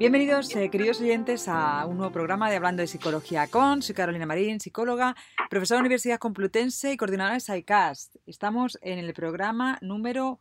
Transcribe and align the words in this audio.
Bienvenidos, 0.00 0.56
eh, 0.56 0.70
queridos 0.70 0.98
oyentes, 1.02 1.46
a 1.46 1.84
un 1.84 1.98
nuevo 1.98 2.10
programa 2.10 2.48
de 2.48 2.56
Hablando 2.56 2.80
de 2.80 2.86
Psicología 2.86 3.48
con. 3.48 3.82
Soy 3.82 3.94
Carolina 3.94 4.24
Marín, 4.24 4.58
psicóloga, 4.58 5.14
profesora 5.50 5.76
de 5.76 5.82
Universidad 5.82 6.18
Complutense 6.18 6.90
y 6.90 6.96
coordinadora 6.96 7.34
de 7.34 7.40
SciCast. 7.40 8.16
Estamos 8.24 8.78
en 8.80 8.98
el 8.98 9.12
programa 9.12 9.76
número 9.82 10.38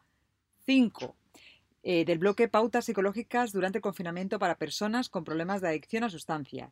5 0.66 1.14
eh, 1.84 2.06
del 2.06 2.20
bloque 2.20 2.48
Pautas 2.48 2.86
Psicológicas 2.86 3.52
durante 3.52 3.80
el 3.80 3.82
confinamiento 3.82 4.40
para 4.40 4.56
personas 4.56 5.10
con 5.10 5.26
problemas 5.26 5.60
de 5.60 5.68
adicción 5.68 6.06
a 6.06 6.10
sustancias. 6.10 6.72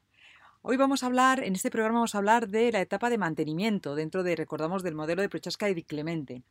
Hoy 0.61 0.77
vamos 0.77 1.03
a 1.03 1.07
hablar, 1.07 1.43
en 1.43 1.55
este 1.55 1.69
programa 1.69 1.95
vamos 1.95 2.15
a 2.15 2.19
hablar 2.19 2.47
de 2.47 2.71
la 2.71 2.79
etapa 2.79 3.09
de 3.09 3.17
mantenimiento 3.17 3.95
dentro 3.95 4.23
de, 4.23 4.37
recordamos, 4.37 4.81
del 4.81 4.95
modelo 4.95 5.21
de 5.21 5.27
Prochaska 5.27 5.69
y 5.69 5.73
Di 5.73 5.83
Clemente. 5.83 6.41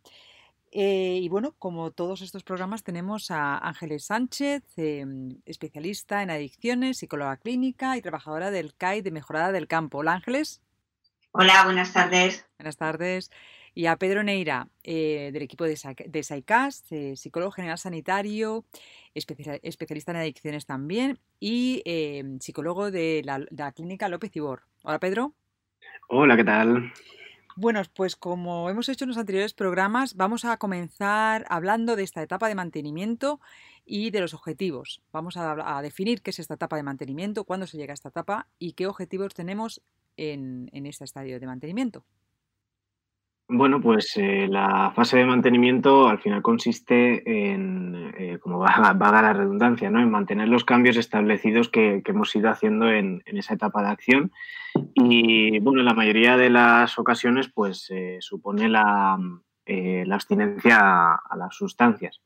Eh, 0.73 1.21
y 1.23 1.29
bueno, 1.29 1.55
como 1.59 1.91
todos 1.91 2.23
estos 2.23 2.43
programas, 2.43 2.83
tenemos 2.83 3.31
a 3.31 3.57
Ángeles 3.59 4.05
Sánchez, 4.05 4.63
em, 4.77 5.41
especialista 5.47 6.23
en 6.23 6.31
adicciones, 6.31 6.99
psicóloga 6.99 7.37
clínica 7.37 7.97
y 7.97 8.03
trabajadora 8.03 8.51
del 8.51 8.75
CAI 8.75 9.01
de 9.01 9.11
Mejorada 9.11 9.53
del 9.53 9.69
Campo. 9.69 9.99
Hola 9.99 10.15
Ángeles. 10.15 10.61
Hola, 11.33 11.65
buenas 11.65 11.93
tardes. 11.93 12.47
Buenas 12.59 12.77
tardes. 12.77 13.31
Y 13.75 13.87
a 13.87 13.97
Pedro 13.97 14.23
Neira, 14.23 14.69
eh, 14.85 15.31
del 15.33 15.43
equipo 15.43 15.65
de, 15.65 15.79
de 16.07 16.23
SAICAST, 16.23 16.93
eh, 16.93 17.17
psicólogo 17.17 17.53
general 17.53 17.77
sanitario, 17.77 18.65
especialista 19.15 20.13
en 20.13 20.17
adicciones 20.17 20.65
también 20.65 21.19
y 21.39 21.83
em, 21.85 22.39
psicólogo 22.41 22.91
de 22.91 23.21
la, 23.25 23.39
de 23.39 23.47
la 23.51 23.73
clínica 23.73 24.09
López 24.09 24.35
Ibor. 24.35 24.63
Hola 24.83 24.99
Pedro. 24.99 25.35
Hola, 26.09 26.37
¿qué 26.37 26.45
tal? 26.45 26.93
Bueno, 27.59 27.81
pues 27.95 28.17
como 28.17 28.69
hemos 28.69 28.91
hecho 28.91 29.07
en 29.07 29.09
los 29.09 29.17
anteriores 29.17 29.55
programas, 29.55 30.15
vamos 30.15 30.45
a 30.45 30.59
comenzar 30.59 31.47
hablando 31.49 31.97
de 31.97 32.03
esta 32.03 32.23
etapa 32.23 32.49
de 32.49 32.55
mantenimiento 32.55 33.41
y 33.87 34.11
de 34.11 34.21
los 34.21 34.35
objetivos. 34.35 35.01
Vamos 35.11 35.39
a, 35.39 35.81
definir 35.81 36.21
qué 36.21 36.33
es 36.33 36.39
esta 36.39 36.53
etapa 36.53 36.77
de 36.77 36.83
mantenimiento, 36.83 37.45
cuándo 37.45 37.67
se 37.67 37.79
llega 37.79 37.93
a 37.93 37.95
esta 37.95 38.11
etapa 38.11 38.47
y 38.59 38.73
qué 38.73 38.87
objetivos 38.87 39.33
tenemos 39.33 39.81
en, 40.19 40.69
en 40.75 40.85
este 40.85 41.05
estadio 41.05 41.41
de 41.41 41.47
mantenimiento. 41.47 42.05
Bueno, 43.49 43.81
pues 43.81 44.17
eh, 44.17 44.49
la 44.49 44.91
fase 44.97 45.19
de 45.19 45.25
mantenimiento 45.25 46.09
al 46.09 46.19
final 46.19 46.43
consiste 46.43 47.53
en, 47.53 48.13
eh, 48.19 48.39
como 48.41 48.59
va, 48.59 48.75
a 48.77 48.93
dar 48.93 49.23
la 49.23 49.33
redundancia, 49.33 49.89
¿no? 49.89 50.01
en 50.01 50.11
mantener 50.11 50.49
los 50.49 50.65
cambios 50.65 50.97
establecidos 50.97 51.69
que, 51.69 52.03
hemos 52.05 52.35
ido 52.35 52.51
haciendo 52.51 52.91
en, 52.91 53.23
esa 53.27 53.55
etapa 53.55 53.83
de 53.83 53.89
acción. 53.89 54.33
Y 54.95 55.61
bueno, 55.61 55.81
en 55.81 55.87
la 55.87 55.95
mayoría 55.95 56.37
de 56.37 56.51
las 56.51 56.99
ocasiones, 56.99 57.49
pues 57.49 57.87
eh, 57.91 58.19
supone 58.21 58.69
la, 58.69 59.17
abstinencia 60.11 61.15
a, 61.15 61.37
las 61.37 61.55
sustancias. 61.55 62.21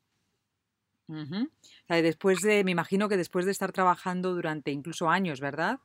después 1.87 2.41
de, 2.41 2.65
me 2.65 2.71
imagino 2.71 3.11
que 3.11 3.19
después 3.19 3.45
de 3.45 3.53
estar 3.53 3.73
trabajando 3.73 4.35
durante 4.35 4.71
incluso 4.71 5.11
años, 5.11 5.41
¿verdad? 5.41 5.81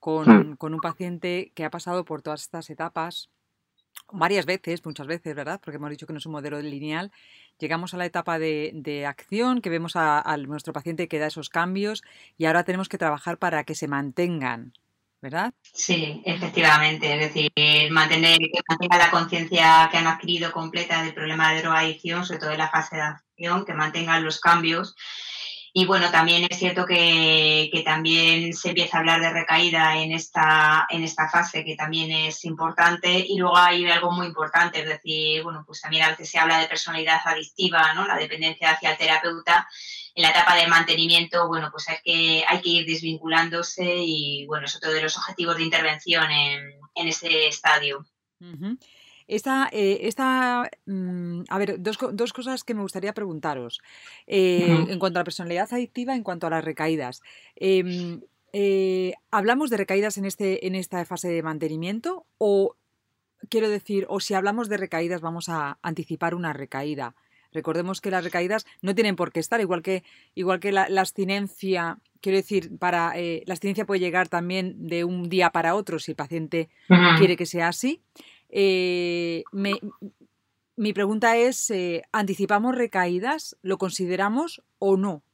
Con, 0.00 0.26
hmm. 0.26 0.56
con 0.56 0.74
un 0.74 0.80
paciente 0.80 1.52
que 1.54 1.64
ha 1.64 1.70
pasado 1.70 2.04
por 2.04 2.22
todas 2.22 2.42
estas 2.42 2.70
etapas, 2.70 3.30
varias 4.10 4.46
veces, 4.46 4.84
muchas 4.84 5.06
veces, 5.06 5.34
¿verdad? 5.34 5.60
Porque 5.62 5.76
hemos 5.76 5.90
dicho 5.90 6.06
que 6.06 6.12
no 6.12 6.18
es 6.18 6.26
un 6.26 6.32
modelo 6.32 6.60
lineal. 6.60 7.10
Llegamos 7.58 7.94
a 7.94 7.96
la 7.96 8.06
etapa 8.06 8.38
de, 8.38 9.04
acción, 9.06 9.60
que 9.60 9.70
vemos 9.70 9.96
a, 9.96 10.36
nuestro 10.38 10.72
paciente 10.72 11.08
que 11.08 11.18
da 11.18 11.26
esos 11.26 11.48
cambios 11.48 12.02
y 12.36 12.46
ahora 12.46 12.64
tenemos 12.64 12.88
que 12.88 12.98
trabajar 12.98 13.38
para 13.38 13.64
que 13.64 13.74
se 13.74 13.88
mantengan, 13.88 14.72
¿verdad? 15.20 15.52
Sí, 15.62 16.22
efectivamente. 16.24 17.12
Es 17.12 17.20
decir, 17.20 17.50
mantener 17.90 18.38
que 18.38 18.60
mantenga 18.68 18.98
la 18.98 19.10
conciencia 19.10 19.88
que 19.90 19.98
han 19.98 20.06
adquirido 20.06 20.52
completa 20.52 21.02
del 21.02 21.14
problema 21.14 21.52
de 21.52 21.60
drogadicción, 21.60 22.24
sobre 22.24 22.40
todo 22.40 22.50
en 22.52 22.58
la 22.58 22.70
fase 22.70 22.96
de 22.96 23.02
acción, 23.02 23.64
que 23.64 23.74
mantengan 23.74 24.24
los 24.24 24.40
cambios 24.40 24.94
y 25.76 25.86
bueno, 25.86 26.08
también 26.12 26.46
es 26.48 26.56
cierto 26.56 26.86
que, 26.86 27.82
también 27.84 28.54
se 28.54 28.68
empieza 28.68 28.96
a 28.96 29.00
hablar 29.00 29.20
de 29.20 29.32
recaída 29.32 29.98
en 29.98 30.12
esta, 30.12 30.86
en 30.88 31.02
esta 31.02 31.28
fase, 31.28 31.64
que 31.64 31.74
también 31.74 32.12
es 32.12 32.44
importante. 32.44 33.26
Y 33.28 33.38
luego 33.38 33.56
hay 33.56 33.84
algo 33.90 34.12
muy 34.12 34.28
importante, 34.28 34.78
es 34.82 34.86
decir, 34.86 35.42
bueno, 35.42 35.64
pues 35.66 35.80
también 35.80 36.04
a 36.04 36.10
veces 36.10 36.30
se 36.30 36.38
habla 36.38 36.60
de 36.60 36.68
personalidad 36.68 37.18
adictiva, 37.24 37.92
¿no? 37.94 38.06
La 38.06 38.16
dependencia 38.16 38.70
hacia 38.70 38.92
el 38.92 38.98
terapeuta. 38.98 39.68
En 40.14 40.22
la 40.22 40.30
etapa 40.30 40.54
de 40.54 40.68
mantenimiento, 40.68 41.48
bueno, 41.48 41.70
pues 41.72 41.88
hay 41.88 41.96
que, 42.04 42.44
hay 42.46 42.60
que 42.60 42.68
ir 42.68 42.86
desvinculándose 42.86 43.96
y, 43.98 44.46
bueno, 44.46 44.66
es 44.66 44.76
otro 44.76 44.92
de 44.92 45.02
los 45.02 45.16
objetivos 45.16 45.56
de 45.56 45.64
intervención 45.64 46.30
en, 46.30 46.70
en 46.94 47.08
ese 47.08 47.48
estadio. 47.48 48.06
Esta, 49.26 49.68
eh, 49.72 50.00
esta 50.02 50.70
mm, 50.86 51.42
a 51.48 51.58
ver, 51.58 51.82
dos, 51.82 51.98
dos, 52.12 52.32
cosas 52.32 52.62
que 52.62 52.74
me 52.74 52.82
gustaría 52.82 53.14
preguntaros. 53.14 53.80
Eh, 54.26 54.86
en 54.88 54.98
cuanto 54.98 55.18
a 55.18 55.20
la 55.20 55.24
personalidad 55.24 55.72
adictiva, 55.72 56.14
en 56.14 56.22
cuanto 56.22 56.46
a 56.46 56.50
las 56.50 56.64
recaídas. 56.64 57.22
Em, 57.56 58.20
eh, 58.52 59.14
¿Hablamos 59.30 59.70
de 59.70 59.78
recaídas 59.78 60.18
en, 60.18 60.26
este, 60.26 60.66
en 60.66 60.74
esta 60.74 61.04
fase 61.04 61.28
de 61.28 61.42
mantenimiento? 61.42 62.26
O 62.38 62.76
quiero 63.48 63.68
decir, 63.68 64.06
o 64.08 64.20
si 64.20 64.34
hablamos 64.34 64.68
de 64.68 64.76
recaídas, 64.76 65.20
vamos 65.20 65.48
a 65.48 65.78
anticipar 65.82 66.34
una 66.34 66.52
recaída. 66.52 67.14
Recordemos 67.52 68.00
que 68.00 68.10
las 68.10 68.24
recaídas 68.24 68.66
no 68.82 68.94
tienen 68.94 69.16
por 69.16 69.32
qué 69.32 69.40
estar, 69.40 69.60
igual 69.60 69.80
que, 69.80 70.02
igual 70.34 70.60
que 70.60 70.72
la, 70.72 70.88
abstinencia, 70.98 71.98
quiero 72.20 72.36
decir, 72.36 72.76
para 72.78 73.14
la 73.14 73.52
abstinencia 73.52 73.86
puede 73.86 74.00
llegar 74.00 74.28
también 74.28 74.88
de 74.88 75.04
un 75.04 75.28
día 75.28 75.50
para 75.50 75.76
otro 75.76 76.00
si 76.00 76.12
el 76.12 76.16
paciente 76.16 76.68
quiere 77.16 77.36
que 77.36 77.46
sea 77.46 77.68
así. 77.68 78.02
Eh, 78.56 79.42
mi 80.76 80.92
pregunta 80.92 81.36
es, 81.36 81.70
eh, 81.70 82.02
¿anticipamos 82.12 82.76
recaídas? 82.76 83.56
¿Lo 83.62 83.78
consideramos 83.78 84.62
o 84.78 84.96
no? 84.96 85.24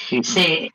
Sí, 0.00 0.72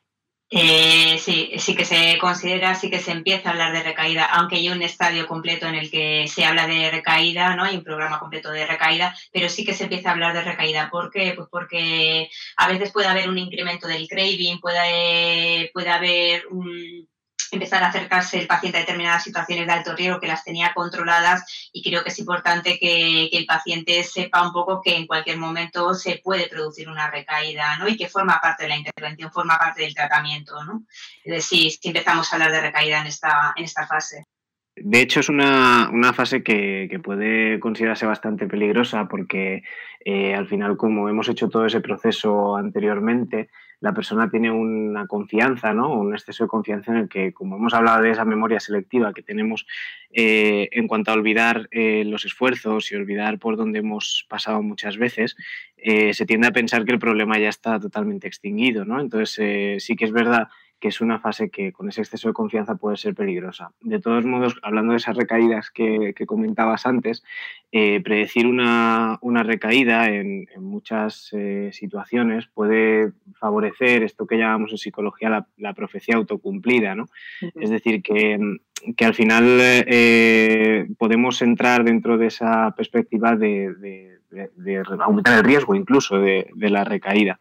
eh, 0.48 1.18
sí, 1.18 1.52
sí 1.58 1.74
que 1.74 1.84
se 1.84 2.16
considera, 2.18 2.74
sí 2.74 2.88
que 2.88 3.00
se 3.00 3.12
empieza 3.12 3.48
a 3.48 3.52
hablar 3.52 3.72
de 3.72 3.82
recaída, 3.82 4.24
aunque 4.24 4.56
hay 4.56 4.70
un 4.70 4.80
estadio 4.80 5.26
completo 5.26 5.66
en 5.66 5.74
el 5.74 5.90
que 5.90 6.26
se 6.26 6.46
habla 6.46 6.66
de 6.66 6.90
recaída, 6.90 7.54
¿no? 7.54 7.64
Hay 7.64 7.76
un 7.76 7.84
programa 7.84 8.18
completo 8.18 8.50
de 8.50 8.66
recaída, 8.66 9.14
pero 9.30 9.50
sí 9.50 9.64
que 9.64 9.74
se 9.74 9.84
empieza 9.84 10.08
a 10.08 10.12
hablar 10.12 10.32
de 10.32 10.44
recaída. 10.44 10.88
¿Por 10.90 11.10
qué? 11.10 11.34
Pues 11.36 11.48
porque 11.50 12.30
a 12.56 12.68
veces 12.68 12.92
puede 12.92 13.08
haber 13.08 13.28
un 13.28 13.36
incremento 13.36 13.88
del 13.88 14.08
craving, 14.08 14.58
puede 14.60 15.90
haber 15.90 16.46
un 16.46 17.11
empezar 17.56 17.82
a 17.82 17.88
acercarse 17.88 18.38
el 18.38 18.46
paciente 18.46 18.78
a 18.78 18.80
determinadas 18.80 19.24
situaciones 19.24 19.66
de 19.66 19.72
alto 19.72 19.94
riesgo 19.94 20.20
que 20.20 20.26
las 20.26 20.44
tenía 20.44 20.72
controladas 20.74 21.70
y 21.72 21.82
creo 21.82 22.02
que 22.02 22.10
es 22.10 22.18
importante 22.18 22.78
que, 22.78 23.26
el 23.32 23.46
paciente 23.46 24.02
sepa 24.04 24.46
un 24.46 24.52
poco 24.52 24.80
que 24.82 24.96
en 24.96 25.06
cualquier 25.06 25.38
momento 25.38 25.94
se 25.94 26.20
puede 26.22 26.48
producir 26.48 26.88
una 26.88 27.10
recaída 27.10 27.78
¿no? 27.78 27.88
y 27.88 27.96
que 27.96 28.08
forma 28.08 28.38
parte 28.40 28.64
de 28.64 28.70
la 28.70 28.76
intervención, 28.76 29.32
forma 29.32 29.58
parte 29.58 29.82
del 29.82 29.94
tratamiento. 29.94 30.62
¿no? 30.64 30.84
Es 31.24 31.32
decir, 31.32 31.70
si 31.70 31.88
empezamos 31.88 32.30
a 32.32 32.36
hablar 32.36 32.52
de 32.52 32.60
recaída 32.60 33.00
en 33.00 33.06
esta, 33.06 33.52
en 33.56 33.64
esta 33.64 33.86
fase. 33.86 34.24
De 34.74 35.02
hecho, 35.02 35.20
es 35.20 35.28
una, 35.28 35.90
una 35.92 36.14
fase 36.14 36.42
que, 36.42 36.88
que, 36.90 36.98
puede 36.98 37.60
considerarse 37.60 38.06
bastante 38.06 38.46
peligrosa 38.46 39.06
porque 39.06 39.62
eh, 40.04 40.34
al 40.34 40.48
final, 40.48 40.78
como 40.78 41.10
hemos 41.10 41.28
hecho 41.28 41.48
todo 41.48 41.66
ese 41.66 41.82
proceso 41.82 42.56
anteriormente, 42.56 43.50
la 43.82 43.92
persona 43.92 44.30
tiene 44.30 44.48
una 44.48 45.08
confianza, 45.08 45.74
¿no? 45.74 45.92
Un 45.92 46.14
exceso 46.14 46.44
de 46.44 46.48
confianza 46.48 46.92
en 46.92 46.98
el 46.98 47.08
que, 47.08 47.32
como 47.32 47.56
hemos 47.56 47.74
hablado 47.74 48.00
de 48.02 48.12
esa 48.12 48.24
memoria 48.24 48.60
selectiva 48.60 49.12
que 49.12 49.24
tenemos 49.24 49.66
eh, 50.12 50.68
en 50.70 50.86
cuanto 50.86 51.10
a 51.10 51.14
olvidar 51.14 51.68
eh, 51.72 52.04
los 52.06 52.24
esfuerzos 52.24 52.92
y 52.92 52.94
olvidar 52.94 53.40
por 53.40 53.56
dónde 53.56 53.80
hemos 53.80 54.24
pasado 54.28 54.62
muchas 54.62 54.98
veces, 54.98 55.34
eh, 55.76 56.14
se 56.14 56.26
tiende 56.26 56.46
a 56.46 56.52
pensar 56.52 56.84
que 56.84 56.92
el 56.92 57.00
problema 57.00 57.40
ya 57.40 57.48
está 57.48 57.80
totalmente 57.80 58.28
extinguido, 58.28 58.84
¿no? 58.84 59.00
Entonces, 59.00 59.82
sí 59.82 59.96
que 59.96 60.04
es 60.04 60.12
verdad 60.12 60.46
que 60.82 60.88
es 60.88 61.00
una 61.00 61.20
fase 61.20 61.48
que 61.48 61.70
con 61.70 61.88
ese 61.88 62.00
exceso 62.00 62.26
de 62.26 62.34
confianza 62.34 62.74
puede 62.74 62.96
ser 62.96 63.14
peligrosa. 63.14 63.70
De 63.82 64.00
todos 64.00 64.24
modos, 64.24 64.58
hablando 64.64 64.90
de 64.90 64.96
esas 64.96 65.16
recaídas 65.16 65.70
que, 65.70 66.12
comentabas 66.26 66.86
antes, 66.86 67.22
eh, 67.70 68.00
predecir 68.02 68.48
una, 68.48 69.20
recaída 69.44 70.10
en, 70.10 70.48
muchas 70.58 71.28
eh, 71.34 71.70
situaciones 71.72 72.48
puede 72.52 73.12
favorecer 73.38 74.02
esto 74.02 74.26
que 74.26 74.38
llamamos 74.38 74.72
en 74.72 74.78
psicología 74.78 75.46
la, 75.56 75.72
profecía 75.72 76.16
autocumplida, 76.16 76.96
¿no? 76.96 77.06
Es 77.54 77.70
decir, 77.70 78.02
que, 78.02 78.40
al 79.04 79.14
final 79.14 79.58
eh, 79.60 80.88
podemos 80.98 81.42
entrar 81.42 81.84
dentro 81.84 82.18
de 82.18 82.26
esa 82.26 82.74
perspectiva 82.76 83.36
de, 83.36 84.18
aumentar 84.98 85.38
el 85.38 85.44
riesgo 85.44 85.76
incluso 85.76 86.18
de 86.18 86.48
la 86.56 86.82
recaída. 86.82 87.38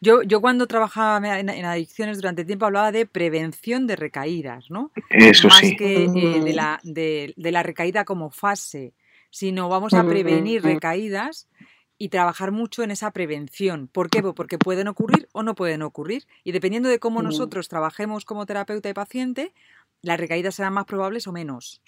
Yo, 0.00 0.22
yo 0.22 0.40
cuando 0.40 0.66
trabajaba 0.66 1.38
en, 1.38 1.48
adicciones 1.64 2.18
durante 2.18 2.44
tiempo 2.44 2.66
hablaba 2.66 2.92
de 2.92 3.06
prevención 3.06 3.86
de 3.86 3.96
recaídas, 3.96 4.70
¿no? 4.70 4.92
Eso 5.10 5.48
Más 5.48 5.60
que 5.60 6.04
eh, 6.04 6.40
de, 6.40 6.52
la, 6.52 6.80
de, 6.82 7.34
la 7.36 7.62
recaída 7.62 8.04
como 8.04 8.30
fase, 8.30 8.94
sino 9.30 9.68
vamos 9.68 9.94
a 9.94 10.06
prevenir 10.06 10.62
recaídas 10.62 11.48
y 11.98 12.08
trabajar 12.10 12.52
mucho 12.52 12.82
en 12.82 12.90
esa 12.90 13.10
prevención. 13.10 13.88
¿Por 13.88 14.10
qué? 14.10 14.22
Porque 14.22 14.58
pueden 14.58 14.88
ocurrir 14.88 15.28
o 15.32 15.42
no 15.42 15.54
pueden 15.54 15.82
ocurrir. 15.82 16.26
Y 16.44 16.52
dependiendo 16.52 16.88
de 16.88 16.98
cómo 16.98 17.22
nosotros 17.22 17.68
trabajemos 17.68 18.24
como 18.24 18.44
terapeuta 18.44 18.88
y 18.88 18.94
paciente, 18.94 19.54
las 20.02 20.20
recaídas 20.20 20.54
serán 20.54 20.74
más 20.74 20.84
probables 20.84 21.26
o 21.26 21.32
menos. 21.32 21.80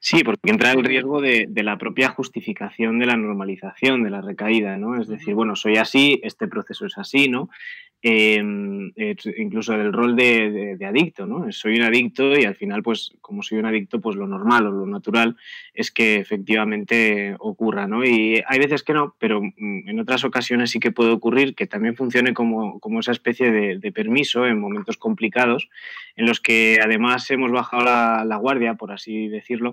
Sí, 0.00 0.22
porque 0.24 0.50
entra 0.50 0.72
el 0.72 0.84
riesgo 0.84 1.20
de, 1.20 1.48
la 1.62 1.78
propia 1.78 2.08
justificación 2.10 2.98
de 2.98 3.06
la 3.06 3.16
normalización 3.16 4.02
de 4.02 4.10
la 4.10 4.20
recaída, 4.20 4.76
¿no? 4.76 5.00
Es 5.00 5.08
decir, 5.08 5.34
bueno, 5.34 5.56
soy 5.56 5.76
así, 5.76 6.20
este 6.22 6.48
proceso 6.48 6.86
es 6.86 6.96
así, 6.98 7.28
¿no? 7.28 7.50
Em, 8.08 8.92
incluso 9.38 9.74
el 9.74 9.92
rol 9.92 10.14
de, 10.14 10.78
adicto, 10.86 11.26
¿no? 11.26 11.50
Soy 11.50 11.74
un 11.74 11.82
adicto 11.82 12.38
y 12.38 12.44
al 12.44 12.54
final, 12.54 12.80
pues 12.80 13.12
como 13.20 13.42
soy 13.42 13.58
un 13.58 13.66
adicto, 13.66 14.00
pues 14.00 14.14
lo 14.14 14.28
normal 14.28 14.68
o 14.68 14.70
lo 14.70 14.86
natural 14.86 15.36
es 15.74 15.90
que 15.90 16.16
efectivamente 16.16 17.34
ocurra, 17.40 17.88
¿no? 17.88 18.04
Y 18.04 18.40
hay 18.46 18.58
veces 18.60 18.84
que 18.84 18.92
no, 18.92 19.16
pero 19.18 19.40
mm, 19.42 19.88
en 19.88 19.98
otras 19.98 20.22
ocasiones 20.22 20.70
sí 20.70 20.78
que 20.78 20.92
puede 20.92 21.10
ocurrir 21.10 21.56
que 21.56 21.66
también 21.66 21.96
funcione 21.96 22.32
como, 22.32 22.78
esa 23.00 23.10
especie 23.10 23.50
de, 23.50 23.92
permiso 23.92 24.46
en 24.46 24.60
momentos 24.60 24.98
complicados 24.98 25.68
en 26.14 26.26
los 26.26 26.40
que 26.40 26.78
además 26.80 27.28
hemos 27.32 27.50
bajado 27.50 27.82
la, 27.84 28.36
guardia, 28.36 28.74
por 28.74 28.92
así 28.92 29.26
decirlo, 29.26 29.65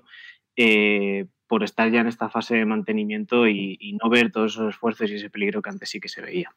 eh, 0.55 1.25
por 1.53 1.63
estar 1.63 1.91
ya 1.91 2.01
en 2.01 2.07
esta 2.07 2.29
fase 2.29 2.55
de 2.55 2.65
mantenimiento 2.65 3.47
y, 3.47 3.97
no 4.01 4.09
ver 4.09 4.31
todos 4.31 4.53
esos 4.53 4.69
esfuerzos 4.73 5.11
y 5.11 5.15
ese 5.15 5.29
peligro 5.29 5.61
que 5.61 5.69
antes 5.69 5.87
sí 5.87 5.99
que 5.99 6.09
se 6.09 6.19
veía. 6.19 6.51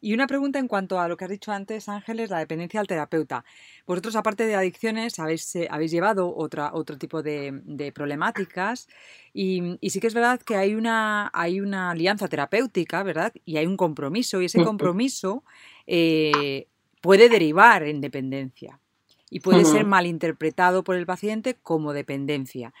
Y 0.00 0.12
una 0.12 0.26
pregunta 0.26 0.58
en 0.58 0.66
cuanto 0.66 0.98
a 0.98 1.06
lo 1.06 1.16
que 1.16 1.24
has 1.24 1.30
dicho 1.30 1.52
antes, 1.52 1.88
Ángeles, 1.88 2.28
la 2.28 2.40
dependencia 2.40 2.80
al 2.80 2.88
terapeuta. 2.88 3.44
Vosotros, 3.86 4.16
aparte 4.16 4.44
de 4.44 4.56
adicciones, 4.56 5.20
habéis, 5.20 5.54
eh, 5.54 5.68
habéis 5.70 5.92
llevado 5.92 6.34
otra, 6.34 6.72
otro 6.74 6.98
tipo 6.98 7.22
de, 7.22 7.92
problemáticas 7.94 8.88
y, 9.32 9.78
sí 9.88 10.00
que 10.00 10.08
es 10.08 10.14
verdad 10.14 10.40
que 10.40 10.56
hay 10.56 10.74
una, 10.74 11.30
hay 11.32 11.60
una 11.60 11.90
alianza 11.90 12.26
terapéutica, 12.26 13.04
¿verdad? 13.04 13.32
Y 13.44 13.58
hay 13.58 13.66
un 13.66 13.76
compromiso 13.76 14.42
y 14.42 14.46
ese 14.46 14.64
compromiso 14.64 15.44
eh, 15.86 16.66
puede 17.00 17.28
derivar 17.28 17.84
en 17.84 18.00
dependencia 18.00 18.80
y 19.30 19.40
puede 19.40 19.64
ser 19.64 19.84
malinterpretado 19.84 20.84
por 20.84 20.96
el 20.96 21.06
paciente 21.06 21.54
como 21.62 21.92
dependencia. 21.92 22.72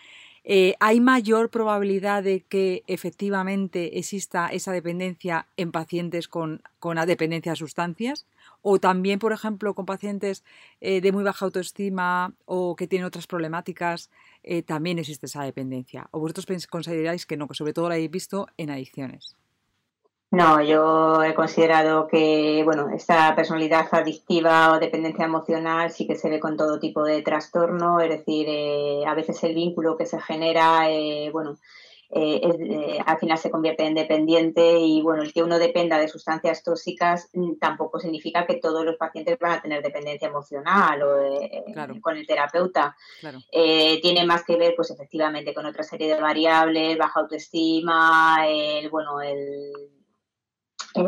Eh, 0.50 0.76
¿hay 0.80 1.00
mayor 1.00 1.50
probabilidad 1.50 2.22
de 2.22 2.40
que 2.40 2.82
efectivamente 2.86 3.98
exista 3.98 4.48
esa 4.48 4.72
dependencia 4.72 5.46
en 5.58 5.72
pacientes 5.72 6.26
con, 6.26 6.62
con 6.78 6.96
dependencia 7.06 7.52
a 7.52 7.56
sustancias? 7.56 8.24
¿O 8.62 8.78
también, 8.78 9.18
por 9.18 9.32
ejemplo, 9.32 9.74
con 9.74 9.84
pacientes 9.84 10.44
eh, 10.80 11.02
de 11.02 11.12
muy 11.12 11.22
baja 11.22 11.44
autoestima 11.44 12.32
o 12.46 12.76
que 12.76 12.86
tienen 12.86 13.06
otras 13.06 13.26
problemáticas, 13.26 14.10
eh, 14.42 14.62
también 14.62 14.98
existe 14.98 15.26
esa 15.26 15.44
dependencia? 15.44 16.08
¿O 16.12 16.20
vosotros 16.20 16.46
consideráis 16.66 17.26
que 17.26 17.36
no, 17.36 17.46
que 17.46 17.54
sobre 17.54 17.74
todo 17.74 17.88
la 17.88 17.96
habéis 17.96 18.10
visto 18.10 18.48
en 18.56 18.70
adicciones? 18.70 19.36
No, 20.30 20.62
yo 20.62 21.22
he 21.22 21.34
considerado 21.34 22.06
que, 22.06 22.60
bueno, 22.62 22.90
esta 22.94 23.34
personalidad 23.34 23.88
adictiva 23.92 24.72
o 24.72 24.78
dependencia 24.78 25.24
emocional 25.24 25.90
sí 25.90 26.06
que 26.06 26.16
se 26.16 26.28
ve 26.28 26.38
con 26.38 26.58
todo 26.58 26.78
tipo 26.78 27.02
de 27.02 27.22
trastorno, 27.22 27.98
es 28.00 28.10
decir, 28.10 28.46
eh, 28.46 29.06
a 29.06 29.14
veces 29.14 29.42
el 29.44 29.54
vínculo 29.54 29.96
que 29.96 30.04
se 30.04 30.20
genera, 30.20 30.90
eh, 30.90 31.30
bueno, 31.32 31.56
eh, 32.10 32.98
al 33.06 33.18
final 33.18 33.38
se 33.38 33.50
convierte 33.50 33.86
en 33.86 33.94
dependiente 33.94 34.78
y, 34.78 35.00
bueno, 35.00 35.22
el 35.22 35.32
que 35.32 35.42
uno 35.42 35.58
dependa 35.58 35.98
de 35.98 36.08
sustancias 36.08 36.62
tóxicas 36.62 37.30
mm, 37.32 37.54
tampoco 37.58 37.98
significa 37.98 38.46
que 38.46 38.56
todos 38.56 38.84
los 38.84 38.96
pacientes 38.96 39.38
van 39.38 39.52
a 39.52 39.62
tener 39.62 39.82
dependencia 39.82 40.28
emocional 40.28 41.02
o 41.02 42.00
con 42.02 42.18
el 42.18 42.26
terapeuta. 42.26 42.94
tiene 44.02 44.26
más 44.26 44.44
que 44.44 44.58
ver, 44.58 44.74
pues, 44.76 44.90
efectivamente, 44.90 45.54
con 45.54 45.64
otra 45.64 45.84
serie 45.84 46.14
de 46.14 46.20
variables, 46.20 46.98
baja 46.98 47.20
autoestima, 47.20 48.46
el, 48.46 48.90
bueno, 48.90 49.22
el 49.22 49.97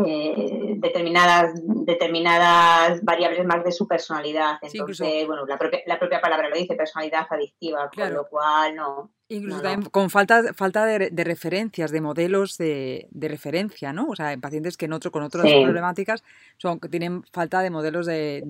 eh, 0.06 0.74
determinadas, 0.78 1.52
determinadas 1.84 3.02
variables 3.02 3.44
más 3.46 3.64
de 3.64 3.72
su 3.72 3.86
personalidad. 3.86 4.58
Entonces, 4.62 5.26
bueno, 5.26 5.46
la 5.46 5.58
propia, 5.58 5.80
la 5.86 5.98
propia 5.98 6.20
palabra 6.20 6.48
lo 6.48 6.56
dice, 6.56 6.74
personalidad 6.74 7.26
adictiva, 7.30 7.90
con 7.94 8.12
lo 8.12 8.28
cual 8.28 8.74
no. 8.76 9.10
Incluso 9.28 9.62
también 9.62 9.88
con 9.90 10.10
falta, 10.10 10.52
falta 10.54 10.84
de, 10.84 11.24
referencias, 11.24 11.92
de 11.92 12.00
modelos 12.00 12.58
de, 12.58 13.06
referencia, 13.14 13.92
¿no? 13.92 14.08
O 14.08 14.16
sea, 14.16 14.32
en 14.32 14.40
pacientes 14.40 14.76
que 14.76 14.86
en 14.86 14.92
otro, 14.92 15.12
con 15.12 15.22
otras 15.22 15.44
problemáticas 15.44 16.24
son, 16.58 16.80
tienen 16.80 17.22
falta 17.32 17.60
de 17.60 17.70
modelos 17.70 18.06
de, 18.06 18.42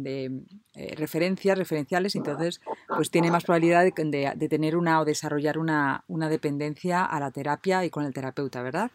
eh, 0.75 0.94
referencias, 0.96 1.58
referenciales, 1.58 2.16
entonces 2.16 2.62
pues 2.88 3.10
tiene 3.10 3.31
más 3.31 3.44
probabilidad 3.44 3.84
de, 3.84 4.48
tener 4.48 4.75
una 4.75 5.00
o 5.00 5.04
desarrollar 5.04 5.58
una, 5.58 6.02
una 6.08 6.31
dependencia 6.31 7.04
a 7.04 7.20
la 7.20 7.31
terapia 7.31 7.84
y 7.84 7.90
con 7.90 8.06
el 8.06 8.14
terapeuta, 8.14 8.62
¿verdad? 8.62 8.90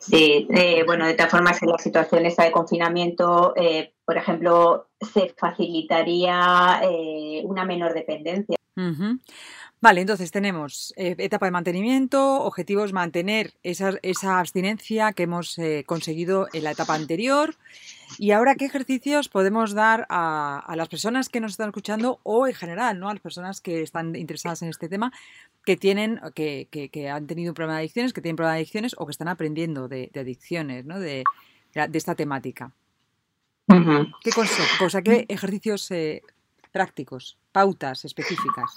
Sí, 0.00 0.46
eh, 0.54 0.84
bueno, 0.86 1.06
de 1.06 1.14
todas 1.14 1.30
formas, 1.30 1.62
en 1.62 1.70
la 1.70 1.78
situación 1.78 2.24
esta 2.24 2.44
de 2.44 2.52
confinamiento, 2.52 3.52
eh, 3.56 3.94
por 4.04 4.16
ejemplo, 4.16 4.88
se 5.00 5.34
facilitaría 5.36 6.80
eh, 6.84 7.42
una 7.44 7.64
menor 7.64 7.94
dependencia. 7.94 8.56
Vale, 9.80 10.00
entonces 10.00 10.30
tenemos 10.30 10.92
etapa 10.96 11.46
de 11.46 11.52
mantenimiento, 11.52 12.42
objetivos 12.42 12.92
mantener 12.92 13.54
esa, 13.62 13.94
esa 14.02 14.38
abstinencia 14.38 15.12
que 15.12 15.24
hemos 15.24 15.56
conseguido 15.86 16.48
en 16.52 16.64
la 16.64 16.72
etapa 16.72 16.94
anterior. 16.94 17.56
Y 18.16 18.30
ahora, 18.30 18.54
¿qué 18.54 18.64
ejercicios 18.64 19.28
podemos 19.28 19.74
dar 19.74 20.06
a, 20.08 20.58
a, 20.58 20.76
las 20.76 20.88
personas 20.88 21.28
que 21.28 21.40
nos 21.40 21.52
están 21.52 21.68
escuchando 21.68 22.20
o 22.22 22.46
en 22.46 22.54
general, 22.54 22.98
¿no? 22.98 23.08
A 23.08 23.12
las 23.12 23.20
personas 23.20 23.60
que 23.60 23.82
están 23.82 24.16
interesadas 24.16 24.62
en 24.62 24.68
este 24.68 24.88
tema 24.88 25.12
que 25.64 25.76
tienen, 25.76 26.20
que, 26.34 26.68
que, 26.70 27.10
han 27.10 27.26
tenido 27.26 27.50
un 27.50 27.54
problema 27.54 27.74
de 27.74 27.80
adicciones, 27.80 28.12
que 28.12 28.22
tienen 28.22 28.36
problema 28.36 28.54
de 28.54 28.60
adicciones 28.60 28.94
o 28.96 29.04
que 29.04 29.10
están 29.10 29.28
aprendiendo 29.28 29.88
de, 29.88 30.10
adicciones, 30.14 30.86
¿no? 30.86 30.98
De, 30.98 31.24
de, 31.74 31.98
esta 31.98 32.14
temática. 32.14 32.72
¿Qué 33.66 34.30
consejos, 34.32 34.96
qué 35.04 35.26
ejercicios 35.28 35.90
eh, 35.90 36.22
prácticos, 36.72 37.36
pautas 37.52 38.06
específicas? 38.06 38.72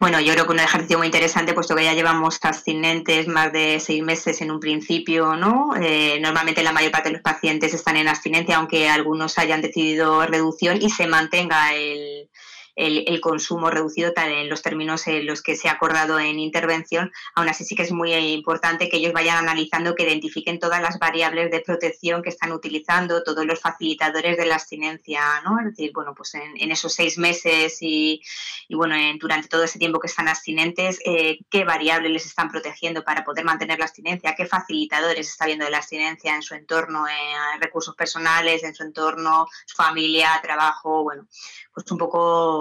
Bueno, 0.00 0.18
yo 0.18 0.32
creo 0.32 0.46
que 0.46 0.52
un 0.52 0.60
ejercicio 0.60 0.96
muy 0.96 1.08
interesante, 1.08 1.52
puesto 1.52 1.76
que 1.76 1.84
ya 1.84 1.92
llevamos 1.92 2.38
abstinentes 2.40 3.28
más 3.28 3.52
de 3.52 3.78
seis 3.80 4.02
meses 4.02 4.40
en 4.40 4.50
un 4.50 4.58
principio, 4.58 5.36
¿no? 5.36 5.74
Eh, 5.78 6.18
normalmente 6.22 6.62
la 6.62 6.72
mayor 6.72 6.90
parte 6.90 7.10
de 7.10 7.16
los 7.16 7.22
pacientes 7.22 7.74
están 7.74 7.98
en 7.98 8.08
abstinencia, 8.08 8.56
aunque 8.56 8.88
algunos 8.88 9.36
hayan 9.38 9.60
decidido 9.60 10.24
reducción 10.26 10.80
y 10.80 10.88
se 10.88 11.06
mantenga 11.06 11.74
el, 11.74 12.30
el, 12.76 13.20
consumo 13.20 13.70
reducido 13.70 14.12
tal 14.12 14.32
en 14.32 14.48
los 14.48 14.62
términos 14.62 15.06
en 15.06 15.26
los 15.26 15.42
que 15.42 15.56
se 15.56 15.68
ha 15.68 15.72
acordado 15.72 16.18
en 16.18 16.38
intervención, 16.38 17.12
aún 17.34 17.48
así 17.48 17.64
sí 17.64 17.74
que 17.74 17.82
es 17.82 17.92
muy 17.92 18.12
importante 18.14 18.88
que 18.88 18.96
ellos 18.96 19.12
vayan 19.12 19.36
analizando, 19.36 19.94
que 19.94 20.04
identifiquen 20.04 20.58
todas 20.58 20.80
las 20.80 20.98
variables 20.98 21.50
de 21.50 21.60
protección 21.60 22.22
que 22.22 22.30
están 22.30 22.52
utilizando, 22.52 23.22
todos 23.22 23.44
los 23.44 23.60
facilitadores 23.60 24.36
de 24.36 24.46
la 24.46 24.54
abstinencia, 24.54 25.20
¿no? 25.44 25.58
Es 25.60 25.66
decir, 25.66 25.92
bueno, 25.94 26.14
pues 26.14 26.34
en, 26.34 26.70
esos 26.70 26.94
seis 26.94 27.18
meses 27.18 27.78
y, 27.80 28.22
bueno, 28.70 28.94
durante 29.18 29.48
todo 29.48 29.64
ese 29.64 29.78
tiempo 29.78 30.00
que 30.00 30.06
están 30.06 30.28
abstinentes, 30.28 30.98
eh, 31.04 31.38
qué 31.50 31.64
variables 31.64 32.12
les 32.12 32.26
están 32.26 32.50
protegiendo 32.50 33.04
para 33.04 33.24
poder 33.24 33.44
mantener 33.44 33.78
la 33.78 33.86
abstinencia, 33.86 34.34
qué 34.36 34.46
facilitadores 34.46 35.28
está 35.28 35.46
viendo 35.46 35.64
de 35.64 35.70
la 35.70 35.78
abstinencia 35.78 36.34
en 36.34 36.42
su 36.42 36.54
entorno, 36.54 37.06
en 37.08 37.60
recursos 37.60 37.94
personales, 37.94 38.62
en 38.62 38.74
su 38.74 38.84
entorno, 38.84 39.46
su 39.66 39.76
familia, 39.76 40.40
trabajo, 40.42 41.02
bueno, 41.02 41.26
pues 41.72 41.90
un 41.90 41.98
poco 41.98 42.59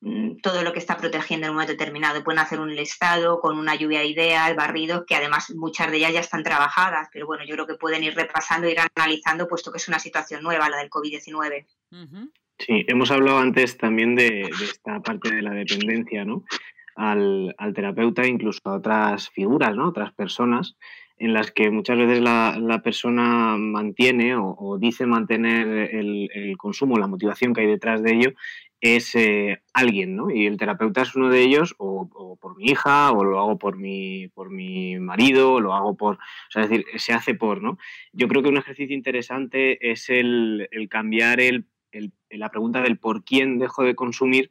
mm, 0.00 0.36
todo 0.42 0.62
lo 0.62 0.72
que 0.72 0.78
está 0.78 0.96
protegiendo 0.96 1.46
en 1.46 1.50
un 1.50 1.56
momento 1.56 1.72
determinado. 1.72 2.22
Pueden 2.24 2.40
hacer 2.40 2.60
un 2.60 2.74
listado 2.74 3.40
con 3.40 3.58
una 3.58 3.74
lluvia 3.74 4.00
de 4.00 4.06
ideas, 4.06 4.56
barridos, 4.56 5.04
que 5.06 5.14
además 5.14 5.52
muchas 5.56 5.90
de 5.90 5.98
ellas 5.98 6.12
ya 6.12 6.20
están 6.20 6.42
trabajadas, 6.42 7.08
pero 7.12 7.26
bueno, 7.26 7.44
yo 7.44 7.54
creo 7.54 7.66
que 7.66 7.74
pueden 7.74 8.04
ir 8.04 8.14
repasando, 8.14 8.68
ir 8.68 8.78
analizando, 8.94 9.48
puesto 9.48 9.72
que 9.72 9.78
es 9.78 9.88
una 9.88 9.98
situación 9.98 10.42
nueva, 10.42 10.68
la 10.68 10.78
del 10.78 10.90
COVID-19. 10.90 11.66
Sí, 12.58 12.84
hemos 12.88 13.10
hablado 13.12 13.38
antes 13.38 13.78
también 13.78 14.16
de, 14.16 14.42
esta 14.62 15.00
parte 15.00 15.32
de 15.32 15.42
la 15.42 15.52
dependencia, 15.52 16.24
¿no? 16.24 16.44
Al, 16.96 17.54
terapeuta, 17.74 18.26
incluso 18.26 18.60
a 18.64 18.74
otras 18.74 19.30
figuras, 19.30 19.76
¿no? 19.76 19.88
Otras 19.88 20.12
personas 20.12 20.76
en 21.18 21.32
las 21.32 21.52
que 21.52 21.70
muchas 21.70 21.98
veces 21.98 22.20
la, 22.20 22.80
persona 22.82 23.56
mantiene 23.56 24.34
o, 24.36 24.76
dice 24.80 25.06
mantener 25.06 25.94
el, 25.94 26.56
consumo, 26.56 26.98
la 26.98 27.06
motivación 27.06 27.52
que 27.52 27.60
hay 27.60 27.66
detrás 27.68 28.02
de 28.02 28.12
ello, 28.12 28.30
es 28.80 29.14
eh, 29.16 29.62
alguien, 29.72 30.14
¿no? 30.16 30.30
Y 30.30 30.46
el 30.46 30.56
terapeuta 30.56 31.02
es 31.02 31.14
uno 31.14 31.30
de 31.30 31.42
ellos, 31.42 31.74
o, 31.78 32.36
por 32.40 32.56
mi 32.56 32.66
hija, 32.66 33.10
o 33.12 33.24
lo 33.24 33.40
hago 33.40 33.58
por 33.58 33.76
mi, 33.76 34.28
por 34.28 34.50
mi 34.50 34.98
marido, 34.98 35.54
o 35.54 35.60
lo 35.60 35.74
hago 35.74 35.96
por. 35.96 36.16
O 36.16 36.50
sea, 36.50 36.62
es 36.62 36.70
decir, 36.70 36.86
se 36.96 37.12
hace 37.12 37.34
por, 37.34 37.62
¿no? 37.62 37.78
Yo 38.12 38.28
creo 38.28 38.42
que 38.42 38.48
un 38.48 38.56
ejercicio 38.56 38.94
interesante 38.94 39.90
es 39.90 40.08
el, 40.08 40.68
cambiar 40.90 41.40
el, 41.40 41.66
la 42.30 42.50
pregunta 42.50 42.80
del 42.80 42.98
por 42.98 43.24
quién 43.24 43.58
dejo 43.58 43.82
de 43.82 43.96
consumir 43.96 44.50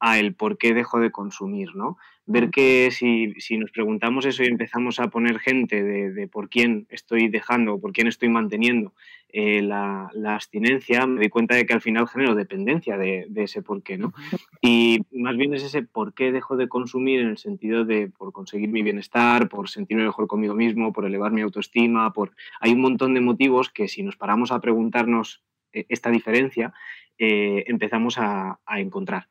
a 0.00 0.18
el 0.18 0.34
por 0.34 0.58
qué 0.58 0.74
dejo 0.74 1.00
de 1.00 1.10
consumir, 1.10 1.74
¿no? 1.74 1.96
Ver 2.30 2.50
que 2.50 2.90
si, 2.90 3.56
nos 3.56 3.70
preguntamos 3.70 4.26
eso 4.26 4.42
y 4.42 4.48
empezamos 4.48 5.00
a 5.00 5.08
poner 5.08 5.38
gente 5.38 5.82
de, 5.82 6.28
por 6.28 6.50
quién 6.50 6.86
estoy 6.90 7.28
dejando 7.28 7.72
o 7.72 7.80
por 7.80 7.94
quién 7.94 8.06
estoy 8.06 8.28
manteniendo 8.28 8.92
eh, 9.30 9.62
la, 9.62 10.10
abstinencia, 10.26 11.06
me 11.06 11.20
doy 11.20 11.30
cuenta 11.30 11.54
de 11.54 11.64
que 11.64 11.72
al 11.72 11.80
final 11.80 12.06
genero 12.06 12.34
dependencia 12.34 12.98
de, 12.98 13.26
ese 13.34 13.62
por 13.62 13.82
qué, 13.82 13.96
¿no? 13.96 14.12
Y 14.60 15.00
más 15.10 15.38
bien 15.38 15.54
es 15.54 15.62
ese 15.62 15.80
por 15.80 16.12
qué 16.12 16.30
dejo 16.30 16.58
de 16.58 16.68
consumir 16.68 17.20
en 17.20 17.28
el 17.28 17.38
sentido 17.38 17.86
de 17.86 18.08
por 18.08 18.32
conseguir 18.32 18.68
mi 18.68 18.82
bienestar, 18.82 19.48
por 19.48 19.70
sentirme 19.70 20.04
mejor 20.04 20.26
conmigo 20.26 20.54
mismo, 20.54 20.92
por 20.92 21.06
elevar 21.06 21.32
mi 21.32 21.40
autoestima, 21.40 22.12
por... 22.12 22.32
Hay 22.60 22.72
un 22.72 22.82
montón 22.82 23.14
de 23.14 23.22
motivos 23.22 23.70
que 23.70 23.88
si 23.88 24.02
nos 24.02 24.16
paramos 24.16 24.52
a 24.52 24.60
preguntarnos 24.60 25.42
eh, 25.72 25.86
esta 25.88 26.10
diferencia, 26.10 26.74
eh, 27.16 27.64
empezamos 27.68 28.18
a 28.18 28.58
encontrar. 28.76 29.28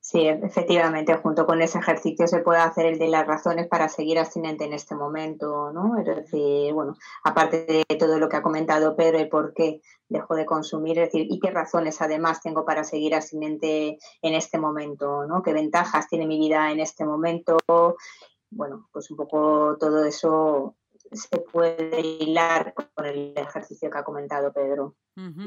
Sí, 0.00 0.26
efectivamente, 0.26 1.14
junto 1.16 1.44
con 1.44 1.60
ese 1.60 1.78
ejercicio 1.78 2.26
se 2.26 2.40
puede 2.40 2.60
hacer 2.60 2.86
el 2.86 2.98
de 2.98 3.08
las 3.08 3.26
razones 3.26 3.68
para 3.68 3.90
seguir 3.90 4.18
abstinente 4.18 4.64
en 4.64 4.72
este 4.72 4.94
momento, 4.94 5.70
¿no? 5.72 5.98
Es 5.98 6.06
decir, 6.06 6.72
bueno, 6.72 6.96
aparte 7.22 7.66
de 7.66 7.96
todo 7.96 8.18
lo 8.18 8.30
que 8.30 8.36
ha 8.36 8.42
comentado 8.42 8.96
Pedro, 8.96 9.18
el 9.18 9.28
por 9.28 9.52
qué 9.52 9.82
dejo 10.08 10.36
de 10.36 10.46
consumir, 10.46 10.98
es 10.98 11.12
decir, 11.12 11.26
y 11.30 11.38
qué 11.38 11.50
razones 11.50 12.00
además 12.00 12.40
tengo 12.40 12.64
para 12.64 12.82
seguir 12.82 13.14
abstinente 13.14 13.98
en 14.22 14.34
este 14.34 14.58
momento, 14.58 15.26
¿no? 15.26 15.42
¿Qué 15.42 15.52
ventajas 15.52 16.08
tiene 16.08 16.26
mi 16.26 16.38
vida 16.38 16.70
en 16.70 16.80
este 16.80 17.04
momento? 17.04 17.58
Bueno, 18.50 18.88
pues 18.90 19.10
un 19.10 19.18
poco 19.18 19.76
todo 19.78 20.02
eso 20.04 20.76
se 21.10 21.38
puede 21.38 22.00
hilar 22.00 22.72
con 22.72 23.04
el 23.04 23.34
ejercicio 23.36 23.90
que 23.90 23.98
ha 23.98 24.04
comentado 24.04 24.50
Pedro. 24.50 24.94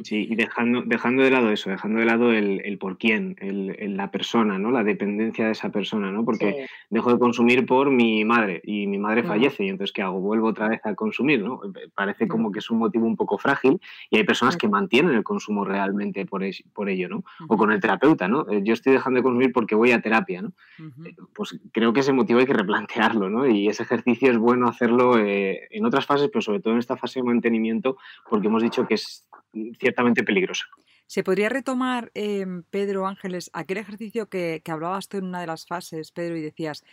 Sí, 0.04 0.28
y 0.30 0.36
dejando, 0.36 0.84
dejando 0.86 1.24
de 1.24 1.32
lado 1.32 1.50
eso, 1.50 1.72
dejando 1.72 2.00
de 2.00 2.06
lado 2.06 2.32
el, 2.32 2.78
por 2.78 3.00
quién, 3.00 3.36
el, 3.40 3.98
la 3.98 4.12
persona, 4.12 4.60
¿no? 4.60 4.70
La 4.70 4.84
dependencia 4.84 5.48
de 5.48 5.54
esa 5.54 5.70
persona, 5.70 6.12
¿no? 6.12 6.24
Porque 6.24 6.68
dejo 6.92 7.12
de 7.12 7.18
consumir 7.18 7.66
por 7.66 7.90
mi 7.90 8.24
madre 8.26 8.62
y 8.64 8.86
mi 8.86 9.00
madre 9.00 9.24
fallece 9.24 9.66
y 9.66 9.70
entonces 9.70 9.92
¿qué 9.92 10.04
hago? 10.04 10.20
Vuelvo 10.20 10.50
otra 10.50 10.68
vez 10.68 10.86
a 10.86 10.94
consumir, 10.94 11.42
¿no? 11.42 11.62
Parece 11.96 12.28
como 12.28 12.52
que 12.52 12.60
es 12.60 12.70
un 12.70 12.78
motivo 12.78 13.08
un 13.08 13.16
poco 13.16 13.40
frágil 13.40 13.82
y 14.12 14.18
hay 14.18 14.24
personas 14.24 14.56
que 14.56 14.68
mantienen 14.68 15.16
el 15.16 15.24
consumo 15.24 15.66
realmente 15.66 16.28
por, 16.28 16.44
por 16.74 16.90
ello, 16.90 17.10
¿no? 17.10 17.24
O 17.48 17.58
con 17.58 17.72
el 17.72 17.80
terapeuta, 17.80 18.28
¿no? 18.28 18.48
Eh, 18.50 18.62
yo 18.64 18.74
estoy 18.74 18.94
dejando 18.94 19.18
de 19.18 19.24
consumir 19.24 19.52
porque 19.52 19.74
voy 19.74 19.92
a 19.92 20.02
terapia, 20.02 20.44
¿no? 20.44 20.54
Eh, 21.06 21.16
pues 21.34 21.60
creo 21.72 21.92
que 21.92 22.02
ese 22.02 22.14
motivo 22.14 22.40
hay 22.40 22.46
que 22.46 22.54
replantearlo, 22.54 23.32
¿no? 23.32 23.48
Y 23.48 23.68
ese 23.68 23.82
ejercicio 23.82 24.30
es 24.30 24.38
bueno 24.38 24.68
hacerlo 24.68 25.18
eh, 25.18 25.68
en 25.72 25.86
otras 25.86 26.06
fases, 26.06 26.30
pero 26.32 26.44
sobre 26.44 26.60
todo 26.60 26.74
en 26.74 26.80
esta 26.80 26.98
fase 26.98 27.20
de 27.20 27.24
mantenimiento 27.24 27.98
porque 28.30 28.48
hemos 28.48 28.62
dicho 28.62 28.86
que 28.88 28.94
es 28.94 29.26
ciertamente 29.80 30.24
peligrosa. 30.24 30.66
¿Se 31.08 31.24
podría 31.24 31.50
retomar, 31.50 32.12
em, 32.14 32.64
Pedro 32.64 33.08
Ángeles, 33.08 33.50
aquel 33.54 33.78
ejercicio 33.78 34.28
que, 34.28 34.62
hablabas 34.68 35.08
tú 35.08 35.18
en 35.18 35.26
una 35.26 35.42
de 35.42 35.48
las 35.48 35.66
fases, 35.66 36.12
Pedro, 36.12 36.36
y 36.36 36.42
decías, 36.42 36.84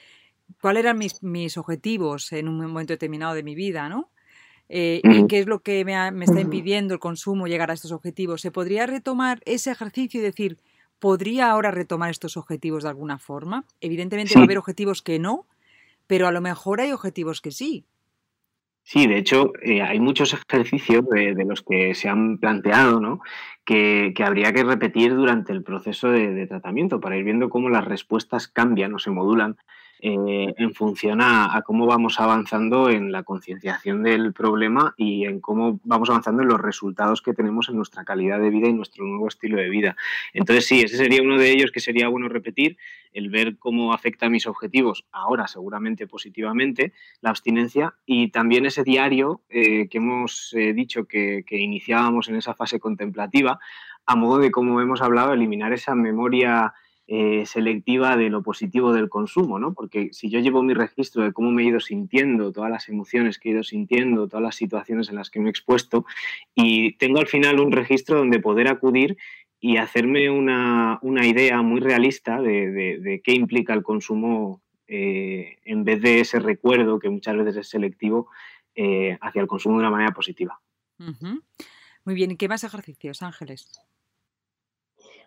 ¿cuáles 0.61 0.85
eran 0.85 0.99
mis, 0.99 1.57
objetivos 1.57 2.33
en 2.33 2.49
un 2.49 2.59
momento 2.59 2.92
determinado 2.92 3.35
de 3.35 3.42
mi 3.42 3.54
vida, 3.54 3.88
¿no? 3.88 4.11
Eh, 4.69 5.00
¿Y 5.04 5.26
qué 5.26 5.40
es 5.40 5.47
lo 5.47 5.61
que 5.61 5.85
me, 5.85 6.25
está 6.25 6.40
impidiendo 6.40 6.95
el 6.95 7.00
consumo 7.00 7.47
llegar 7.47 7.71
a 7.71 7.75
estos 7.75 7.92
objetivos? 7.92 8.40
¿Se 8.40 8.50
podría 8.50 8.87
retomar 8.87 9.42
ese 9.45 9.71
ejercicio 9.71 10.21
y 10.21 10.23
decir, 10.23 10.59
¿podría 10.99 11.50
ahora 11.50 11.71
retomar 11.71 12.11
estos 12.11 12.37
objetivos 12.37 12.85
de 12.85 12.90
alguna 12.90 13.19
forma? 13.19 13.64
Evidentemente 13.81 14.35
va 14.35 14.42
a 14.42 14.45
haber 14.45 14.59
objetivos 14.59 15.02
que 15.02 15.19
no, 15.19 15.47
pero 16.07 16.26
a 16.26 16.33
lo 16.33 16.40
mejor 16.40 16.81
hay 16.81 16.92
objetivos 16.92 17.40
que 17.40 17.50
sí. 17.50 17.85
Sí, 18.85 19.07
de 19.07 19.17
hecho, 19.17 19.53
eh, 19.62 19.81
hay 19.81 20.01
muchos 20.01 20.35
ejercicios 20.35 21.09
de, 21.09 21.45
los 21.47 21.62
que 21.62 21.95
se 21.95 22.09
han 22.09 22.39
planteado, 22.39 23.01
¿no? 23.01 23.21
Que, 23.65 24.12
habría 24.25 24.53
que 24.53 24.65
repetir 24.65 25.15
durante 25.15 25.53
el 25.53 25.62
proceso 25.62 26.11
de, 26.11 26.47
tratamiento 26.47 27.01
para 27.01 27.17
ir 27.17 27.25
viendo 27.25 27.49
cómo 27.49 27.69
las 27.71 27.85
respuestas 27.85 28.49
cambian 28.49 28.95
o 28.95 28.99
se 28.99 29.11
modulan 29.11 29.57
eh, 30.04 30.52
en 30.59 30.75
función 30.75 31.21
a, 31.23 31.62
cómo 31.64 31.87
vamos 31.87 32.18
avanzando 32.18 32.90
en 32.90 33.12
la 33.12 33.23
concienciación 33.23 34.02
del 34.02 34.32
problema 34.32 34.94
y 34.97 35.26
en 35.26 35.38
cómo 35.38 35.78
vamos 35.85 36.11
avanzando 36.11 36.42
en 36.42 36.49
los 36.49 36.61
resultados 36.61 37.23
que 37.23 37.35
tenemos 37.35 37.68
en 37.68 37.76
nuestra 37.76 38.04
calidad 38.04 38.40
de 38.40 38.50
vida 38.50 38.66
y 38.66 38.73
nuestro 38.73 39.04
nuevo 39.04 39.28
estilo 39.28 39.59
de 39.59 39.68
vida. 39.68 39.97
Entonces, 40.32 40.66
sí, 40.66 40.80
ese 40.80 40.97
sería 40.97 41.23
uno 41.23 41.38
de 41.38 41.52
ellos 41.52 41.71
que 41.71 41.78
sería 41.78 42.09
bueno 42.09 42.28
repetir, 42.28 42.78
el 43.12 43.30
ver 43.30 43.59
cómo 43.59 43.92
afecta 43.92 44.26
a 44.26 44.28
mis 44.28 44.49
objetivos, 44.49 45.04
ahora 45.12 45.47
seguramente 45.47 46.09
positivamente, 46.09 46.92
la 47.21 47.30
abstinencia 47.30 47.94
y 48.04 48.32
también 48.32 48.66
ese 48.66 48.82
diario 48.82 49.42
eh, 49.50 49.87
que 49.88 49.99
hemos 49.99 50.52
eh, 50.54 50.73
dicho 50.73 51.04
que, 51.04 51.44
iniciábamos 51.49 52.28
en 52.28 52.35
esa 52.35 52.54
fase 52.54 52.80
contemplativa, 52.80 53.61
a 54.04 54.16
modo 54.16 54.38
de, 54.38 54.50
como 54.50 54.80
hemos 54.80 55.00
hablado, 55.00 55.32
eliminar 55.32 55.73
esa 55.73 55.94
memoria 55.94 56.75
eh, 57.09 57.44
selectiva 57.47 58.16
de 58.16 58.30
lo 58.30 58.42
positivo 58.42 58.92
del 58.92 59.09
consumo, 59.09 59.59
¿no? 59.59 59.75
Porque 59.75 60.11
si 60.12 60.30
yo 60.30 60.38
llevo 60.38 60.62
mi 60.62 60.73
registro 60.73 61.25
de 61.25 61.32
cómo 61.32 61.50
me 61.50 61.62
he 61.62 61.66
ido 61.66 61.80
sintiendo, 61.80 62.52
todas 62.52 62.71
las 62.71 62.88
emociones 62.88 63.38
que 63.38 63.49
he 63.49 63.52
ido 63.52 63.64
sintiendo, 63.64 64.28
todas 64.28 64.42
las 64.42 64.54
situaciones 64.54 65.09
en 65.09 65.16
las 65.16 65.28
que 65.28 65.40
me 65.40 65.49
he 65.49 65.50
expuesto, 65.50 66.06
y 66.54 66.92
tengo 66.99 67.18
al 67.18 67.26
final 67.26 67.59
un 67.61 67.73
registro 67.73 68.18
donde 68.18 68.38
poder 68.38 68.68
acudir 68.68 69.16
y 69.59 69.76
hacerme 69.76 70.30
una, 70.30 71.00
idea 71.02 71.62
muy 71.62 71.80
realista 71.80 72.40
de, 72.40 73.21
qué 73.25 73.32
implica 73.32 73.75
el 73.75 73.82
consumo 73.82 74.61
eh, 74.87 75.59
en 75.64 75.85
vez 75.85 76.02
de 76.02 76.21
ese 76.21 76.38
recuerdo 76.38 76.99
que 76.99 77.11
muchas 77.11 77.37
veces 77.37 77.56
es 77.56 77.68
selectivo 77.68 78.28
eh, 78.75 79.18
hacia 79.21 79.40
el 79.40 79.47
consumo 79.47 79.76
de 79.76 79.82
una 79.82 79.90
manera 79.90 80.12
positiva. 80.12 80.61
Muy 82.04 82.14
bien, 82.14 82.32
¿y 82.32 82.37
qué 82.37 82.49
más 82.49 82.64
ejercicios, 82.64 83.23
Ángeles? 83.23 83.80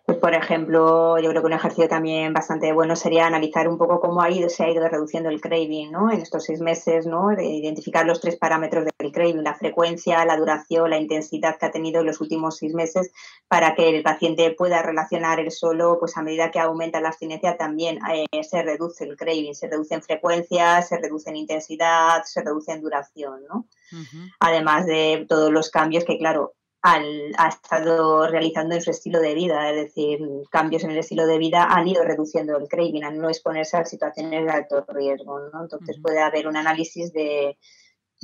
Pues, 0.06 0.18
por 0.18 0.34
ejemplo, 0.34 1.18
yo 1.18 1.30
creo 1.30 1.42
que 1.42 1.46
un 1.48 1.52
ejercicio 1.52 1.88
también 1.88 2.32
bastante 2.32 2.72
bueno 2.72 2.94
sería 2.94 3.26
analizar 3.26 3.66
un 3.66 3.76
poco 3.76 3.98
cómo 3.98 4.22
ha 4.22 4.30
ido, 4.30 4.48
se 4.48 4.62
ha 4.62 4.70
ido 4.70 4.88
reduciendo 4.88 5.30
el 5.30 5.40
craving, 5.40 5.90
¿no? 5.90 6.12
En 6.12 6.20
estos 6.20 6.44
seis 6.44 6.60
meses, 6.60 7.06
¿no? 7.06 7.30
De 7.30 7.44
identificar 7.44 8.06
los 8.06 8.20
tres 8.20 8.36
parámetros 8.36 8.84
del 8.84 9.10
craving, 9.10 9.42
la 9.42 9.56
frecuencia, 9.56 10.24
la 10.24 10.36
duración, 10.36 10.90
la 10.90 10.98
intensidad 10.98 11.58
que 11.58 11.66
ha 11.66 11.72
tenido 11.72 12.02
en 12.02 12.06
los 12.06 12.20
últimos 12.20 12.56
seis 12.56 12.72
meses 12.72 13.10
para 13.48 13.74
que 13.74 13.88
el 13.88 14.04
paciente 14.04 14.54
pueda 14.56 14.80
relacionar 14.80 15.40
el 15.40 15.50
solo, 15.50 15.96
pues 15.98 16.16
a 16.16 16.22
medida 16.22 16.52
que 16.52 16.60
aumenta 16.60 17.00
la 17.00 17.08
abstinencia 17.08 17.56
también 17.56 17.98
eh, 18.08 18.44
se 18.44 18.62
reduce 18.62 19.02
el 19.02 19.16
craving, 19.16 19.56
se 19.56 19.66
reduce 19.66 19.96
en 19.96 20.02
frecuencia, 20.02 20.82
se 20.82 20.98
reduce 20.98 21.30
en 21.30 21.36
intensidad, 21.36 22.22
se 22.22 22.44
reduce 22.44 22.70
en 22.70 22.80
duración, 22.80 23.40
¿no? 23.48 23.66
Además 24.38 24.86
de 24.86 25.26
todos 25.28 25.50
los 25.50 25.68
cambios 25.68 26.04
que, 26.04 26.16
claro, 26.16 26.54
ha 26.86 27.48
estado 27.48 28.28
realizando 28.28 28.74
en 28.74 28.82
su 28.82 28.90
estilo 28.90 29.20
de 29.20 29.34
vida, 29.34 29.70
es 29.70 29.76
decir, 29.76 30.20
cambios 30.50 30.84
en 30.84 30.92
el 30.92 30.98
estilo 30.98 31.26
de 31.26 31.38
vida 31.38 31.64
han 31.64 31.88
ido 31.88 32.04
reduciendo 32.04 32.56
el 32.56 32.68
craving, 32.68 33.04
a 33.04 33.10
no 33.10 33.28
exponerse 33.28 33.76
a 33.76 33.84
situaciones 33.84 34.44
de 34.44 34.50
alto 34.50 34.84
riesgo. 34.88 35.40
¿no? 35.52 35.62
Entonces 35.62 35.98
puede 36.00 36.20
haber 36.20 36.46
un 36.46 36.56
análisis 36.56 37.12
de, 37.12 37.58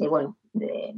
bueno, 0.09 0.39
de, 0.53 0.95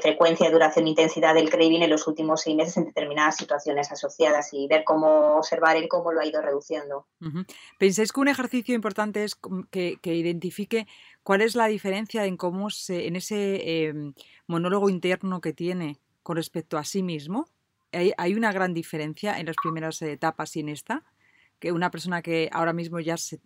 frecuencia, 0.00 0.50
duración 0.50 0.86
e 0.86 0.90
intensidad 0.90 1.34
del 1.34 1.50
craving 1.50 1.82
en 1.82 1.90
los 1.90 2.06
últimos 2.06 2.42
seis 2.42 2.56
meses 2.56 2.76
en 2.76 2.86
determinadas 2.86 3.36
situaciones 3.36 3.90
asociadas 3.90 4.50
y 4.52 4.68
ver 4.68 4.84
cómo 4.84 5.36
observar 5.36 5.76
él 5.76 5.88
cómo 5.88 6.12
lo 6.12 6.20
ha 6.20 6.26
ido 6.26 6.40
reduciendo. 6.40 7.06
¿Pensáis 7.78 8.12
que 8.12 8.20
un 8.20 8.28
ejercicio 8.28 8.74
importante 8.74 9.24
es 9.24 9.36
que, 9.70 9.98
identifique 10.02 10.86
cuál 11.24 11.42
es 11.42 11.56
la 11.56 11.66
diferencia 11.66 12.24
en 12.24 12.36
cómo 12.36 12.70
se, 12.70 13.08
en 13.08 13.16
ese 13.16 13.86
em, 13.86 14.14
monólogo 14.46 14.88
interno 14.88 15.40
que 15.40 15.52
tiene 15.52 15.98
con 16.22 16.36
respecto 16.36 16.78
a 16.78 16.84
sí 16.84 17.02
mismo. 17.02 17.46
Hay, 17.92 18.34
una 18.34 18.52
gran 18.52 18.72
diferencia 18.72 19.38
en 19.40 19.46
las 19.46 19.56
primeras 19.56 20.00
etapas 20.02 20.54
y 20.54 20.60
en 20.60 20.68
esta, 20.68 21.02
que 21.58 21.72
una 21.72 21.90
persona 21.90 22.22
que 22.22 22.48
ahora 22.52 22.72
mismo 22.72 23.00
ya 23.00 23.16
se, 23.16 23.40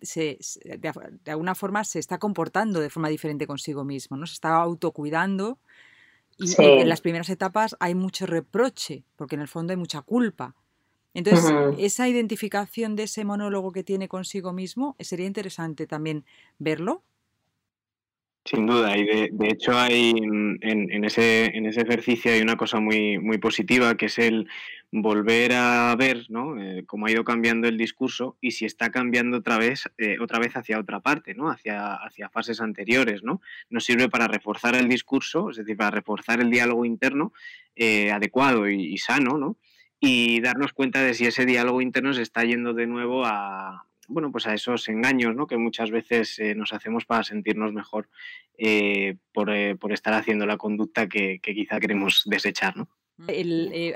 de, 0.63 0.91
alguna 1.31 1.55
forma 1.55 1.83
se 1.83 1.99
está 1.99 2.19
comportando 2.19 2.79
de 2.79 2.91
forma 2.91 3.09
diferente 3.09 3.47
consigo 3.47 3.83
mismo, 3.83 4.17
¿no? 4.17 4.27
Se 4.27 4.33
está 4.33 4.55
autocuidando 4.55 5.57
y 6.37 6.53
en 6.61 6.89
las 6.89 7.01
primeras 7.01 7.29
etapas 7.29 7.75
hay 7.79 7.95
mucho 7.95 8.25
reproche, 8.25 9.03
porque 9.15 9.35
en 9.35 9.41
el 9.41 9.47
fondo 9.47 9.71
hay 9.71 9.77
mucha 9.77 10.01
culpa. 10.01 10.55
Entonces, 11.13 11.51
esa 11.77 12.09
identificación 12.09 12.97
de 12.97 13.03
ese 13.03 13.23
monólogo 13.23 13.71
que 13.71 13.83
tiene 13.83 14.09
consigo 14.09 14.51
mismo, 14.51 14.97
sería 14.99 15.25
interesante 15.25 15.87
también 15.87 16.25
verlo 16.59 17.03
sin 18.45 18.67
duda, 18.67 18.95
y 18.95 19.05
de, 19.05 19.29
de 19.31 19.49
hecho 19.49 19.75
hay 19.75 20.11
en, 20.11 21.03
ese, 21.03 21.45
en 21.57 21.65
ese 21.65 21.81
ejercicio 21.81 22.31
hay 22.31 22.41
una 22.41 22.55
cosa 22.55 22.79
muy, 22.79 23.17
muy 23.17 23.39
positiva 23.39 23.97
que 23.97 24.05
es 24.05 24.19
el 24.19 24.47
volver 24.91 25.51
a 25.53 25.95
ver 25.97 26.25
¿no? 26.29 26.61
Eh, 26.61 26.83
cómo 26.85 27.07
ha 27.07 27.11
ido 27.11 27.23
cambiando 27.23 27.67
el 27.67 27.75
discurso 27.75 28.37
y 28.39 28.51
si 28.51 28.65
está 28.65 28.91
cambiando 28.91 29.37
otra 29.37 29.57
vez, 29.57 29.89
eh, 29.97 30.17
otra 30.21 30.37
vez 30.37 30.55
hacia 30.55 30.79
otra 30.79 30.99
parte, 30.99 31.33
¿no? 31.33 31.49
hacia, 31.49 31.95
hacia 31.95 32.29
fases 32.29 32.61
anteriores. 32.61 33.23
¿no? 33.23 33.41
Nos 33.71 33.83
sirve 33.83 34.09
para 34.09 34.27
reforzar 34.27 34.75
el 34.75 34.87
discurso, 34.87 35.49
es 35.49 35.57
decir, 35.57 35.75
para 35.75 35.91
reforzar 35.91 36.39
el 36.39 36.51
diálogo 36.51 36.85
interno 36.85 37.33
eh, 37.75 38.11
adecuado 38.11 38.69
y, 38.69 38.93
y, 38.93 38.97
sano, 38.99 39.39
¿no? 39.39 39.57
y 39.99 40.39
darnos 40.39 40.71
cuenta 40.71 41.01
de 41.01 41.15
si 41.15 41.25
ese 41.25 41.47
diálogo 41.47 41.81
interno 41.81 42.13
se 42.13 42.21
está 42.21 42.43
yendo 42.43 42.73
de 42.73 42.85
nuevo 42.85 43.25
a, 43.25 43.85
bueno, 44.07 44.31
pues 44.31 44.47
a 44.47 44.53
esos 44.53 44.87
engaños 44.89 45.35
¿no? 45.35 45.47
que 45.47 45.57
muchas 45.57 45.91
veces 45.91 46.39
eh, 46.39 46.55
nos 46.55 46.73
hacemos 46.73 47.05
para 47.05 47.23
sentirnos 47.23 47.73
mejor 47.73 48.09
eh, 48.57 49.17
eh, 49.47 49.75
por, 49.79 49.91
estar 49.91 50.13
haciendo 50.13 50.45
la 50.45 50.57
conducta 50.57 51.07
que, 51.07 51.39
quizá 51.41 51.79
queremos 51.79 52.23
desechar. 52.25 52.75
¿no? 52.77 52.87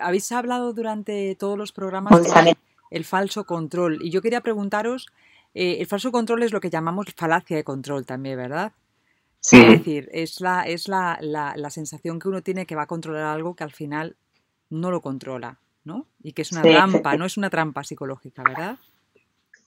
habéis 0.01 0.31
hablado 0.31 0.73
durante 0.73 1.35
todos 1.35 1.57
los 1.57 1.71
programas 1.71 2.21
del 2.91 3.05
falso 3.05 3.43
control 3.45 3.99
y 4.01 4.09
yo 4.09 4.21
quería 4.21 4.41
preguntaros, 4.41 5.07
el 5.53 5.85
falso 5.87 6.11
control 6.11 6.43
es 6.43 6.53
lo 6.53 6.61
que 6.61 6.69
llamamos 6.69 7.07
falacia 7.15 7.57
de 7.57 7.63
control 7.63 8.05
también, 8.05 8.37
¿verdad? 8.37 8.71
Sí. 9.41 9.57
Es 9.57 9.69
decir, 9.69 10.09
es, 10.11 10.41
la, 10.41 10.63
es 10.63 10.87
la, 10.87 11.17
la, 11.21 11.69
sensación 11.69 12.19
que 12.19 12.27
uno 12.27 12.41
tiene 12.41 12.65
que 12.65 12.75
va 12.75 12.83
a 12.83 12.87
controlar 12.87 13.23
algo 13.23 13.55
que 13.55 13.63
al 13.63 13.71
final 13.71 14.17
no 14.69 14.91
lo 14.91 15.01
controla, 15.01 15.59
¿no? 15.83 16.07
Y 16.21 16.33
que 16.33 16.41
es 16.41 16.51
una 16.51 16.61
trampa, 16.61 17.15
no 17.15 17.25
es 17.25 17.37
una 17.37 17.49
trampa 17.49 17.83
psicológica, 17.83 18.43
¿verdad? 18.43 18.79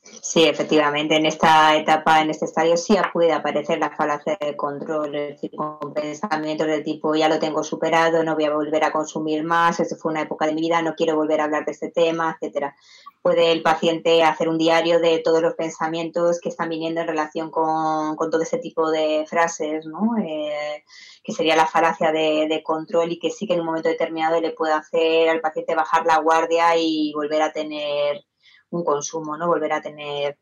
Sí, 0.04 0.42
efectivamente, 0.44 1.14
en 1.14 1.26
esta 1.26 1.76
etapa, 1.76 2.20
en 2.20 2.30
este 2.30 2.46
estadio, 2.46 2.76
sí 2.76 2.96
puede 3.12 3.32
aparecer 3.32 3.78
la 3.78 3.90
falacia 3.90 4.36
de 4.40 4.56
control, 4.56 5.14
es 5.14 5.28
decir, 5.34 5.52
con 5.56 5.94
pensamientos 5.94 6.66
del 6.66 6.82
tipo 6.82 7.14
ya 7.14 7.28
lo 7.28 7.38
tengo 7.38 7.62
superado, 7.62 8.24
no 8.24 8.34
voy 8.34 8.44
a 8.44 8.54
volver 8.54 8.82
a 8.82 8.90
consumir 8.90 9.44
más, 9.44 9.78
esto 9.78 9.94
fue 9.94 10.10
una 10.10 10.22
época 10.22 10.46
de 10.46 10.54
mi 10.54 10.62
vida, 10.62 10.82
no 10.82 10.94
quiero 10.96 11.14
volver 11.14 11.40
a 11.40 11.44
hablar 11.44 11.64
de 11.64 11.72
este 11.72 11.90
tema, 11.90 12.36
etcétera. 12.40 12.74
Puede 13.22 13.52
el 13.52 13.62
paciente 13.62 14.24
hacer 14.24 14.48
un 14.48 14.58
diario 14.58 14.98
de 14.98 15.20
todos 15.20 15.40
los 15.40 15.54
pensamientos 15.54 16.40
que 16.40 16.48
están 16.48 16.68
viniendo 16.68 17.00
en 17.00 17.06
relación 17.06 17.50
con, 17.52 18.16
todo 18.16 18.42
ese 18.42 18.58
tipo 18.58 18.90
de 18.90 19.24
frases, 19.28 19.86
¿no? 19.86 20.16
Eh, 20.18 20.82
que 21.22 21.32
sería 21.32 21.54
la 21.54 21.66
falacia 21.66 22.10
de, 22.10 22.48
de, 22.48 22.62
control 22.64 23.12
y 23.12 23.20
que 23.20 23.30
sí 23.30 23.46
que 23.46 23.54
en 23.54 23.60
un 23.60 23.66
momento 23.66 23.88
determinado 23.88 24.40
le 24.40 24.50
puede 24.50 24.72
hacer 24.72 25.28
al 25.28 25.40
paciente 25.40 25.76
bajar 25.76 26.04
la 26.06 26.18
guardia 26.18 26.76
y 26.76 27.12
volver 27.14 27.42
a 27.42 27.52
tener 27.52 28.24
un 28.72 28.84
consumo, 28.84 29.36
¿no? 29.36 29.46
Volver 29.46 29.72
a 29.72 29.82
tener, 29.82 30.38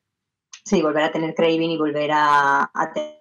sí, 0.64 0.82
volver 0.82 1.04
a 1.04 1.12
tener 1.12 1.34
craving 1.34 1.70
y 1.70 1.78
volver 1.78 2.10
a, 2.12 2.70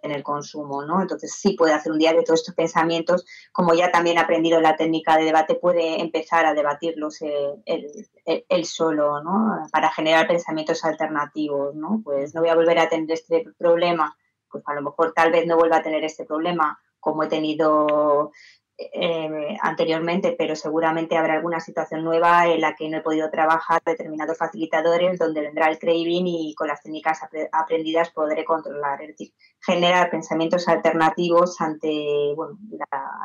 tener 0.01 0.23
consumo, 0.23 0.83
¿no? 0.85 1.01
Entonces 1.01 1.33
sí 1.33 1.53
puede 1.53 1.73
hacer 1.73 1.91
un 1.91 1.99
diario 1.99 2.21
de 2.21 2.25
todos 2.25 2.41
estos 2.41 2.55
pensamientos, 2.55 3.25
como 3.51 3.73
ya 3.73 3.91
también 3.91 4.17
ha 4.17 4.21
aprendido 4.21 4.61
la 4.61 4.75
técnica 4.75 5.17
de 5.17 5.25
debate, 5.25 5.55
puede 5.55 6.01
empezar 6.01 6.45
a 6.45 6.53
debatirlos 6.53 7.19
él, 7.21 8.65
solo, 8.65 9.21
¿no? 9.23 9.67
Para 9.71 9.91
generar 9.91 10.27
pensamientos 10.27 10.85
alternativos, 10.85 11.75
¿no? 11.75 12.01
Pues 12.03 12.33
no 12.33 12.41
voy 12.41 12.49
a 12.49 12.55
volver 12.55 12.79
a 12.79 12.89
tener 12.89 13.11
este 13.11 13.45
problema, 13.57 14.15
pues 14.49 14.63
a 14.67 14.73
lo 14.73 14.81
mejor 14.81 15.13
tal 15.13 15.31
vez 15.31 15.45
no 15.45 15.57
vuelva 15.57 15.77
a 15.77 15.83
tener 15.83 16.03
este 16.03 16.25
problema 16.25 16.79
como 16.99 17.23
he 17.23 17.27
tenido 17.27 18.31
eh, 18.81 19.57
anteriormente, 19.61 20.35
pero 20.37 20.55
seguramente 20.55 21.17
habrá 21.17 21.33
alguna 21.33 21.59
situación 21.59 22.01
nueva 22.01 22.47
en 22.47 22.61
la 22.61 22.75
que 22.77 22.87
no 22.87 22.99
he 22.99 23.01
podido 23.01 23.29
trabajar 23.29 23.81
determinados 23.85 24.37
facilitadores 24.37 25.19
donde 25.19 25.41
vendrá 25.41 25.69
el 25.69 25.77
craving 25.77 26.25
y 26.25 26.55
con 26.55 26.69
las 26.69 26.81
técnicas 26.81 27.19
aprendidas 27.51 28.09
podré 28.11 28.45
controlar, 28.45 29.01
es 29.01 29.09
decir, 29.09 29.33
generar 29.59 30.09
pensamientos 30.09 30.69
alternativos 30.69 31.59
ante 31.59 32.33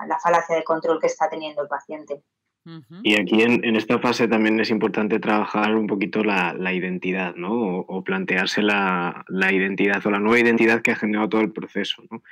la, 0.08 0.18
falacia 0.18 0.56
de 0.56 0.64
control 0.64 0.98
que 1.00 1.06
está 1.06 1.30
teniendo 1.30 1.62
el 1.62 1.68
paciente. 1.68 2.20
Y 3.02 3.20
aquí 3.20 3.42
en, 3.42 3.76
esta 3.76 4.00
fase 4.00 4.26
también 4.26 4.58
es 4.58 4.70
importante 4.70 5.20
trabajar 5.20 5.76
un 5.76 5.86
poquito 5.86 6.24
la, 6.24 6.72
identidad, 6.72 7.36
¿no? 7.36 7.80
O, 7.80 8.02
plantearse 8.02 8.60
la, 8.60 9.24
la, 9.28 9.52
identidad 9.52 10.04
o 10.04 10.10
la 10.10 10.18
nueva 10.18 10.40
identidad 10.40 10.82
que 10.82 10.90
ha 10.90 10.96
generado 10.96 11.28
todo 11.28 11.42
el 11.42 11.52
proceso, 11.52 12.02
¿no? 12.10 12.22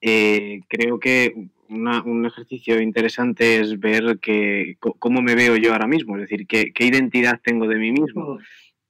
Eh, 0.00 0.60
creo 0.68 0.98
que 0.98 1.50
un 1.68 2.26
ejercicio 2.26 2.80
interesante 2.80 3.60
es 3.60 3.78
ver 3.78 4.18
que, 4.20 4.76
cómo 4.78 5.22
me 5.22 5.34
veo 5.34 5.56
yo 5.56 5.72
ahora 5.72 5.86
mismo, 5.86 6.16
es 6.16 6.22
decir, 6.22 6.46
qué, 6.46 6.72
identidad 6.78 7.40
tengo 7.42 7.66
de 7.66 7.76
mí 7.76 7.92
mismo. 7.92 8.38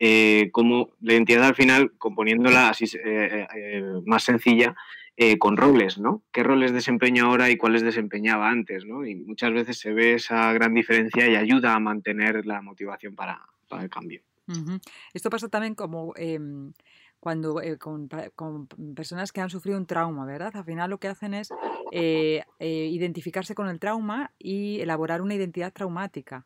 Eh, 0.00 0.50
cómo 0.52 0.90
la 1.00 1.12
identidad 1.14 1.44
al 1.44 1.54
final, 1.54 1.92
componiéndola 1.98 2.68
así 2.68 2.84
eh, 3.02 3.82
más 4.04 4.24
sencilla, 4.24 4.74
con 5.38 5.56
roles, 5.56 5.98
¿no? 5.98 6.24
¿Qué 6.32 6.42
roles 6.42 6.72
desempeño 6.72 7.26
ahora 7.26 7.48
y 7.48 7.56
cuáles 7.56 7.82
desempeñaba 7.82 8.50
antes, 8.50 8.84
¿no? 8.84 9.06
Y 9.06 9.14
muchas 9.14 9.52
veces 9.52 9.78
se 9.78 9.92
ve 9.92 10.14
esa 10.14 10.52
gran 10.52 10.74
diferencia 10.74 11.30
y 11.30 11.36
ayuda 11.36 11.72
a 11.72 11.78
mantener 11.78 12.44
la 12.44 12.60
motivación 12.60 13.14
para, 13.14 13.40
el 13.80 13.88
cambio. 13.88 14.22
Esto 15.14 15.30
pasa 15.30 15.48
también 15.48 15.74
como 15.74 16.12
em, 16.16 16.72
cuando 17.24 17.62
eh, 17.62 17.78
con, 17.78 18.06
personas 18.94 19.32
que 19.32 19.40
han 19.40 19.48
sufrido 19.48 19.78
un 19.78 19.86
trauma, 19.86 20.26
¿verdad? 20.26 20.54
Al 20.54 20.64
final 20.66 20.90
lo 20.90 20.98
que 20.98 21.08
hacen 21.08 21.32
es 21.32 21.48
eh, 21.90 22.44
eh, 22.58 22.88
identificarse 22.92 23.54
con 23.54 23.66
el 23.68 23.80
trauma 23.80 24.30
y 24.38 24.78
elaborar 24.82 25.22
una 25.22 25.34
identidad 25.34 25.72
traumática. 25.72 26.44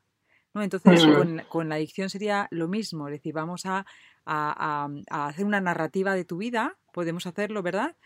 ¿no? 0.54 0.62
Entonces, 0.62 1.04
con, 1.48 1.68
la 1.68 1.74
adicción 1.74 2.08
sería 2.08 2.46
lo 2.52 2.68
mismo, 2.68 3.08
es 3.08 3.14
decir, 3.14 3.34
vamos 3.34 3.62
a, 3.66 3.84
hacer 4.24 5.44
una 5.44 5.60
narrativa 5.60 6.14
de 6.14 6.24
tu 6.24 6.36
vida, 6.36 6.78
podemos 6.92 7.26
hacerlo, 7.26 7.60
¿verdad? 7.60 7.96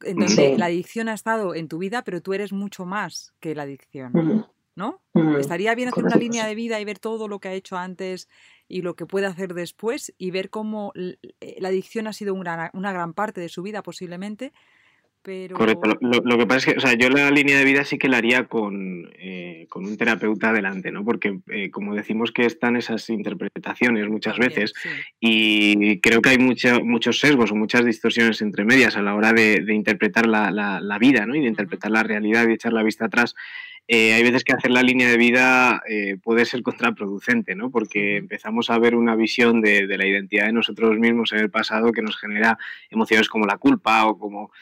Entonces, 0.00 0.58
la 0.58 0.66
adicción 0.66 1.08
ha 1.08 1.14
estado 1.14 1.54
en 1.54 1.68
tu 1.68 1.78
vida, 1.78 2.02
pero 2.02 2.20
tú 2.20 2.32
eres 2.32 2.52
mucho 2.52 2.84
más 2.84 3.32
que 3.38 3.54
la 3.54 3.62
adicción. 3.62 4.44
¿No? 4.78 5.02
Estaría 5.38 5.74
bien 5.74 5.88
hacer 5.88 6.04
una 6.04 6.16
línea 6.16 6.46
de 6.46 6.54
vida 6.54 6.80
y 6.80 6.84
ver 6.84 7.00
todo 7.00 7.26
lo 7.26 7.40
que 7.40 7.48
ha 7.48 7.52
hecho 7.52 7.76
antes 7.76 8.28
y 8.68 8.82
lo 8.82 8.94
que 8.94 9.06
puede 9.06 9.26
hacer 9.26 9.52
después 9.52 10.14
y 10.16 10.30
ver 10.30 10.50
cómo 10.50 10.92
eh, 10.94 11.16
la 11.58 11.68
adicción 11.68 12.06
ha 12.06 12.12
sido 12.12 12.32
una, 12.32 12.70
una 12.72 12.92
gran 12.92 13.12
parte 13.12 13.40
de 13.40 13.48
su 13.48 13.62
vida 13.62 13.82
posiblemente. 13.82 14.52
Pero... 15.20 15.56
Correcto. 15.56 15.98
Lo, 16.00 16.38
que 16.38 16.46
pasa 16.46 16.58
es 16.58 16.66
que, 16.66 16.78
o 16.78 16.80
sea, 16.80 16.94
yo 16.94 17.10
la 17.10 17.30
línea 17.32 17.58
de 17.58 17.64
vida 17.64 17.84
sí 17.84 17.98
que 17.98 18.08
la 18.08 18.18
haría 18.18 18.44
con, 18.46 19.10
eh, 19.18 19.66
con 19.68 19.84
un 19.84 19.96
terapeuta 19.96 20.50
adelante, 20.50 20.92
¿no? 20.92 21.04
Porque, 21.04 21.40
eh, 21.48 21.70
como 21.70 21.96
decimos 21.96 22.30
que 22.30 22.46
están 22.46 22.76
esas 22.76 23.10
interpretaciones 23.10 24.08
muchas 24.08 24.38
veces, 24.38 24.74
y 25.18 25.98
creo 26.00 26.22
que 26.22 26.30
hay 26.30 26.38
muchos 26.38 27.18
sesgos 27.18 27.50
o 27.50 27.56
muchas 27.56 27.84
distorsiones 27.84 28.40
entre 28.42 28.64
medias 28.64 28.96
a 28.96 29.02
la 29.02 29.16
hora 29.16 29.32
de, 29.32 29.58
de 29.60 29.74
interpretar 29.74 30.26
la, 30.28 30.52
la, 30.52 30.80
la, 30.80 30.98
vida, 30.98 31.26
¿no? 31.26 31.34
Y 31.34 31.40
de 31.40 31.48
interpretar 31.48 31.90
la 31.90 32.04
realidad 32.04 32.48
y 32.48 32.52
echar 32.52 32.72
la 32.72 32.84
vista 32.84 33.06
atrás. 33.06 33.34
Eh, 33.90 34.12
hay 34.12 34.22
veces 34.22 34.44
que 34.44 34.52
hacer 34.52 34.70
la 34.70 34.82
línea 34.82 35.08
de 35.08 35.16
vida 35.16 35.82
eh, 35.88 36.18
puede 36.22 36.44
ser 36.44 36.62
contraproducente, 36.62 37.54
¿no? 37.54 37.70
Porque 37.70 38.18
empezamos 38.18 38.68
a 38.68 38.78
ver 38.78 38.94
una 38.94 39.16
visión 39.16 39.62
de, 39.62 39.86
de, 39.86 39.96
la 39.96 40.06
identidad 40.06 40.44
de 40.44 40.52
nosotros 40.52 40.98
mismos 40.98 41.32
en 41.32 41.38
el 41.38 41.50
pasado 41.50 41.90
que 41.92 42.02
nos 42.02 42.18
genera 42.18 42.58
emociones 42.90 43.30
como 43.30 43.46
la 43.46 43.56
culpa 43.56 44.06
o 44.06 44.18
como 44.18 44.52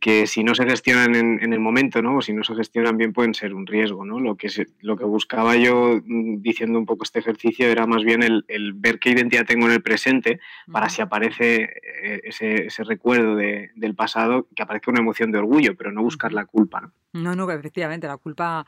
que 0.00 0.26
si 0.26 0.44
no 0.44 0.54
se 0.54 0.64
gestionan 0.64 1.14
en, 1.14 1.52
el 1.52 1.60
momento, 1.60 2.02
¿no? 2.02 2.18
O 2.18 2.22
si 2.22 2.32
no 2.32 2.44
se 2.44 2.54
gestionan 2.54 2.96
bien 2.96 3.12
pueden 3.12 3.34
ser 3.34 3.54
un 3.54 3.66
riesgo, 3.66 4.04
¿no? 4.04 4.20
Lo 4.20 4.36
que, 4.36 4.48
lo 4.80 4.96
que 4.96 5.04
buscaba 5.04 5.56
yo 5.56 6.00
mm, 6.04 6.42
diciendo 6.42 6.78
un 6.78 6.86
poco 6.86 7.04
este 7.04 7.18
ejercicio 7.18 7.66
era 7.68 7.86
más 7.86 8.04
bien 8.04 8.22
el, 8.22 8.44
ver 8.74 8.98
qué 8.98 9.10
identidad 9.10 9.46
tengo 9.46 9.66
en 9.66 9.72
el 9.72 9.82
presente 9.82 10.40
para 10.70 10.88
si 10.88 11.02
aparece 11.02 11.62
eh, 12.02 12.20
ese, 12.24 12.66
ese 12.66 12.84
recuerdo 12.84 13.36
de, 13.36 13.70
del 13.74 13.94
pasado, 13.94 14.48
que 14.54 14.62
aparezca 14.62 14.90
una 14.90 15.00
emoción 15.00 15.32
de 15.32 15.38
orgullo, 15.38 15.76
pero 15.76 15.92
no 15.92 16.02
buscar 16.02 16.32
la 16.32 16.44
culpa, 16.44 16.80
¿no? 16.80 16.92
No, 17.12 17.36
no, 17.36 17.50
efectivamente, 17.50 18.06
la 18.06 18.16
culpa... 18.16 18.66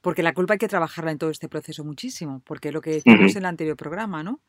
Porque 0.00 0.22
la 0.22 0.34
culpa 0.34 0.54
hay 0.54 0.58
que 0.58 0.68
trabajarla 0.68 1.10
en 1.10 1.18
todo 1.18 1.30
este 1.30 1.48
proceso 1.48 1.84
muchísimo, 1.84 2.40
porque 2.44 2.70
lo 2.70 2.80
que 2.80 2.90
decíamos 2.90 3.32
en 3.32 3.38
el 3.38 3.46
anterior 3.46 3.76
programa, 3.76 4.22
¿no? 4.22 4.40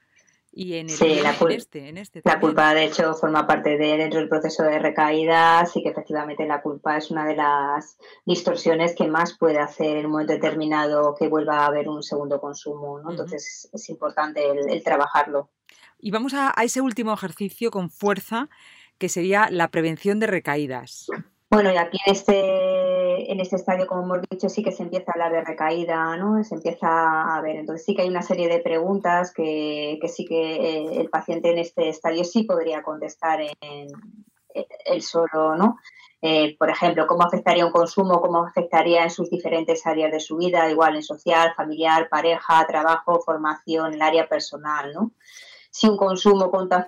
Y 0.60 0.74
en, 0.74 0.89
sí, 0.89 1.20
la, 1.22 1.36
este, 1.52 1.88
en 1.88 2.00
este 2.00 2.24
la 2.26 2.39
culpa, 2.39 2.74
de 2.74 2.86
hecho, 2.86 3.13
forma 3.13 3.46
parte 3.46 3.78
de 3.78 3.96
dentro 3.96 4.20
del 4.20 4.28
proceso 4.28 4.63
de 4.63 4.80
recaída. 4.80 5.63
Sí 5.67 5.84
que 5.84 5.89
efectivamente 5.89 6.48
la 6.48 6.63
culpa 6.63 6.98
es 6.98 7.12
una 7.12 7.28
de 7.28 7.36
las 7.36 8.00
distorsiones 8.26 8.96
que 8.96 9.08
más 9.08 9.38
puede 9.38 9.60
hacer 9.60 9.98
en 9.98 10.08
un 10.08 10.13
momento 10.13 10.34
determinado 10.34 11.13
que 11.13 11.28
vuelva 11.28 11.60
a 11.60 11.65
haber 11.67 11.88
un 11.88 12.02
segundo 12.02 12.41
consumo. 12.41 13.00
¿no? 13.00 13.12
Entonces 13.12 13.70
es 13.72 13.89
importante 13.89 14.50
el, 14.50 14.84
trabajarlo. 14.84 15.52
Y 16.00 16.10
vamos 16.10 16.34
a, 16.34 16.52
a 16.56 16.63
ese 16.63 16.82
último 16.82 17.13
ejercicio 17.13 17.70
con 17.70 17.91
fuerza, 17.91 18.50
que 18.98 19.10
sería 19.10 19.50
la 19.52 19.67
prevención 19.67 20.20
de 20.20 20.26
recaídas. 20.26 21.06
Bueno, 21.52 21.72
y 21.72 21.78
aquí 21.78 22.00
en 22.04 22.13
este, 22.13 22.34
en 23.27 23.39
este 23.39 23.56
estadio, 23.56 23.88
como 23.88 24.03
hemos 24.03 24.21
dicho, 24.30 24.49
sí 24.49 24.63
que 24.63 24.71
se 24.71 24.84
empieza 24.84 25.12
a 25.12 25.13
hablar 25.13 25.32
de 25.32 25.43
recaída, 25.43 26.15
¿no? 26.17 26.43
Se 26.43 26.56
empieza 26.56 27.36
a 27.36 27.41
ver. 27.41 27.58
Entonces 27.58 27.86
sí 27.86 27.95
que 27.95 28.03
hay 28.03 28.10
una 28.10 28.21
serie 28.21 28.47
de 28.47 28.60
preguntas 28.60 29.34
que, 29.34 29.99
sí 30.08 30.25
que 30.25 30.56
eh, 30.56 31.01
el 31.01 31.10
paciente 31.10 31.51
en 31.51 31.60
este 31.60 31.89
estadio 31.89 32.23
sí 32.23 32.43
podría 32.43 32.84
contestar 32.84 33.41
en, 33.41 33.89
el 34.86 35.01
solo, 35.01 35.56
¿no? 35.56 35.77
Eh, 36.21 36.56
por 36.58 36.69
ejemplo, 36.69 37.06
cómo 37.06 37.23
afectaría 37.23 37.65
un 37.65 37.71
consumo, 37.71 38.21
cómo 38.21 38.43
afectaría 38.43 39.03
en 39.03 39.12
sus 39.12 39.30
diferentes 39.30 39.86
áreas 39.86 40.12
de 40.12 40.19
su 40.19 40.38
vida, 40.38 40.69
igual 40.69 40.95
en 40.95 41.03
social, 41.03 41.53
familiar, 41.56 42.10
pareja, 42.10 42.65
trabajo, 42.67 43.21
formación, 43.21 43.93
el 43.93 44.01
área 44.01 44.27
personal, 44.27 44.93
¿no? 44.93 45.12
Si 45.78 45.88
un 45.88 45.96
consumo 45.96 46.46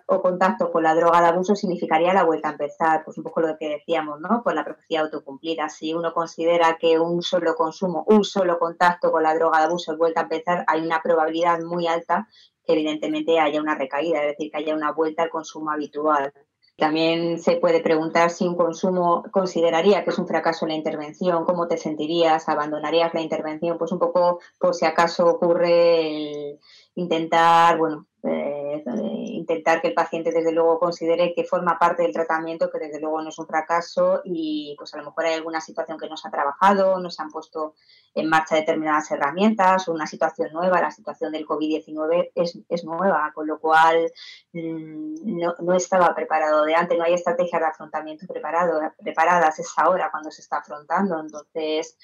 o 0.08 0.21
contacto 0.23 0.71
con 0.71 0.82
la 0.82 0.95
droga 0.95 1.21
de 1.21 1.28
abuso 1.28 1.56
significaría 1.56 2.12
la 2.12 2.23
vuelta 2.23 2.49
a 2.49 2.54
empezar, 2.54 3.04
pues 3.06 3.19
un 3.19 3.23
poco 3.23 3.39
lo 3.39 3.56
que 3.56 3.69
decíamos, 3.69 4.19
¿no? 4.19 4.41
Por 4.41 4.56
la 4.56 4.65
profecía 4.65 5.02
autocumplida. 5.02 5.69
Si 5.69 5.93
uno 5.93 6.12
considera 6.12 6.75
que 6.80 6.97
un 6.97 7.21
solo 7.21 7.54
consumo, 7.54 8.04
un 8.08 8.23
solo 8.23 8.58
contacto 8.58 9.12
con 9.12 9.21
la 9.21 9.36
droga 9.36 9.60
de 9.60 9.65
abuso 9.65 9.91
es 9.91 9.97
vuelta 9.99 10.21
a 10.21 10.23
empezar, 10.23 10.65
hay 10.65 10.82
una 10.82 11.04
probabilidad 11.04 11.60
muy 11.60 11.86
alta 11.86 12.28
que 12.65 12.73
evidentemente 12.73 13.39
haya 13.39 13.62
una 13.62 13.75
recaída, 13.75 14.21
es 14.23 14.30
decir, 14.30 14.49
que 14.49 14.58
haya 14.58 14.73
una 14.73 14.91
vuelta 14.91 15.21
al 15.21 15.30
consumo 15.30 15.69
habitual. 15.69 16.34
También 16.75 17.38
se 17.38 17.58
puede 17.58 17.82
preguntar 17.82 18.32
si 18.32 18.47
un 18.47 18.56
consumo 18.56 19.23
consideraría 19.32 20.04
que 20.04 20.10
es 20.10 20.17
un 20.17 20.25
fracaso 20.25 20.65
en 20.65 20.69
la 20.69 20.78
intervención, 20.78 21.45
cómo 21.45 21.67
te 21.67 21.78
sentirías, 21.78 22.49
abandonarías 22.49 23.13
la 23.13 23.21
intervención, 23.21 23.78
pues 23.78 23.91
un 23.91 23.99
poco 23.99 24.39
por 24.60 24.73
si 24.73 24.86
acaso 24.88 25.28
ocurre 25.28 26.08
el 26.08 26.60
intentar, 26.95 27.78
bueno, 27.78 28.09
eh, 28.21 28.84
intentar 28.86 29.82
que 29.82 29.88
el 29.88 29.93
paciente 29.93 30.32
desde 30.32 30.51
luego 30.51 30.77
considere 30.77 31.34
que 31.34 31.45
forma 31.45 31.79
parte 31.79 32.03
del 32.03 32.12
tratamiento, 32.12 32.69
que 32.69 32.79
desde 32.79 32.99
luego 32.99 33.21
no 33.21 33.29
es 33.29 33.39
un 33.39 33.47
fracaso 33.47 34.21
y 34.25 34.75
pues 34.77 34.93
a 34.93 34.97
lo 34.97 35.05
mejor 35.05 35.25
hay 35.25 35.36
alguna 35.36 35.62
situación 35.62 35.97
que 35.97 36.10
no 36.10 36.17
se 36.17 36.27
ha 36.27 36.32
trabajado, 36.32 36.99
no 36.99 37.10
se 37.10 37.21
han 37.21 37.29
puesto 37.29 37.75
en 38.13 38.27
marcha 38.27 38.55
determinadas 38.55 39.10
herramientas 39.12 39.88
o 39.88 39.93
una 39.93 40.08
situación 40.08 40.51
nueva, 40.51 40.82
la 40.82 40.91
situación 40.91 41.32
del 41.32 41.45
COVID-19 41.45 42.32
es, 42.36 42.60
es, 42.67 42.84
nueva, 42.84 43.32
con 43.34 43.47
lo 43.47 43.60
cual 43.60 44.12
mm, 44.53 45.39
no, 45.39 45.55
no, 45.60 45.73
estaba 45.73 46.13
preparado 46.13 46.65
de 46.65 46.75
antes, 46.75 46.97
no 46.97 47.05
hay 47.05 47.13
estrategias 47.13 47.62
de 47.62 47.67
afrontamiento 47.67 48.27
preparado, 48.27 48.82
preparadas, 48.97 49.60
es 49.60 49.71
ahora 49.77 50.10
cuando 50.12 50.32
se 50.32 50.41
está 50.41 50.58
afrontando, 50.58 51.19
entonces 51.19 51.97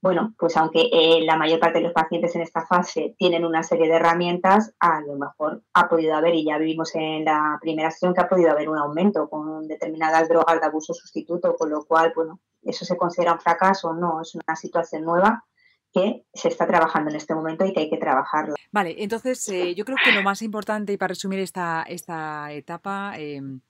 bueno, 0.00 0.34
pues 0.38 0.56
aunque 0.56 0.88
eh, 0.92 1.22
la 1.24 1.36
mayor 1.36 1.58
parte 1.58 1.78
de 1.78 1.84
los 1.84 1.92
pacientes 1.92 2.34
en 2.36 2.42
esta 2.42 2.64
fase 2.66 3.14
tienen 3.18 3.44
una 3.44 3.62
serie 3.62 3.88
de 3.88 3.94
herramientas, 3.94 4.74
a 4.78 5.00
lo 5.00 5.16
mejor 5.16 5.62
ha 5.74 5.88
podido 5.88 6.14
haber, 6.14 6.34
y 6.34 6.44
ya 6.44 6.58
vivimos 6.58 6.94
en 6.94 7.24
la 7.24 7.58
primera 7.60 7.90
sesión 7.90 8.14
que 8.14 8.20
ha 8.20 8.28
podido 8.28 8.50
haber 8.50 8.68
un 8.68 8.78
aumento 8.78 9.28
con 9.28 9.66
determinadas 9.66 10.28
drogas 10.28 10.60
de 10.60 10.66
abuso 10.66 10.94
sustituto, 10.94 11.56
con 11.56 11.70
lo 11.70 11.84
cual, 11.84 12.12
bueno, 12.14 12.40
eso 12.62 12.84
se 12.84 12.96
considera 12.96 13.32
un 13.32 13.40
fracaso, 13.40 13.92
no, 13.92 14.20
es 14.20 14.34
una 14.34 14.54
situación 14.56 15.04
nueva 15.04 15.44
que 15.92 16.24
se 16.34 16.48
está 16.48 16.66
trabajando 16.66 17.10
en 17.10 17.16
este 17.16 17.34
momento 17.34 17.64
y 17.64 17.72
que 17.72 17.80
hay 17.80 17.90
que 17.90 17.96
trabajarla. 17.96 18.54
Vale, 18.70 18.94
entonces 18.98 19.48
eh, 19.48 19.74
yo 19.74 19.84
creo 19.84 19.96
que 20.04 20.12
lo 20.12 20.22
más 20.22 20.42
importante, 20.42 20.92
y 20.92 20.96
para 20.96 21.08
resumir 21.08 21.40
esta, 21.40 21.82
esta 21.88 22.52
etapa, 22.52 23.14
em, 23.16 23.60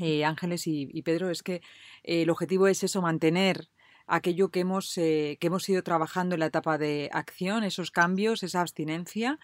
eh, 0.00 0.24
Ángeles 0.24 0.66
y, 0.66 1.02
Pedro, 1.02 1.30
es 1.30 1.42
que 1.42 1.62
el 2.02 2.30
objetivo 2.30 2.66
es 2.68 2.82
eso, 2.82 3.00
mantener 3.00 3.68
aquello 4.08 4.50
que 4.50 4.60
hemos, 4.60 4.96
eh, 4.98 5.36
que 5.40 5.46
hemos 5.48 5.68
ido 5.68 5.82
trabajando 5.82 6.34
en 6.34 6.40
la 6.40 6.46
etapa 6.46 6.78
de 6.78 7.10
acción, 7.12 7.64
esos 7.64 7.90
cambios, 7.90 8.42
esa 8.42 8.60
abstinencia. 8.60 9.38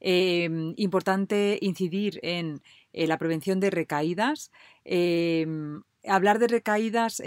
Em, 0.00 0.72
importante 0.76 1.58
incidir 1.60 2.20
en 2.22 2.62
la 2.92 3.18
prevención 3.18 3.60
de 3.60 3.70
recaídas. 3.70 4.50
Em, 4.84 5.82
hablar 6.06 6.38
de 6.38 6.48
recaídas 6.48 7.20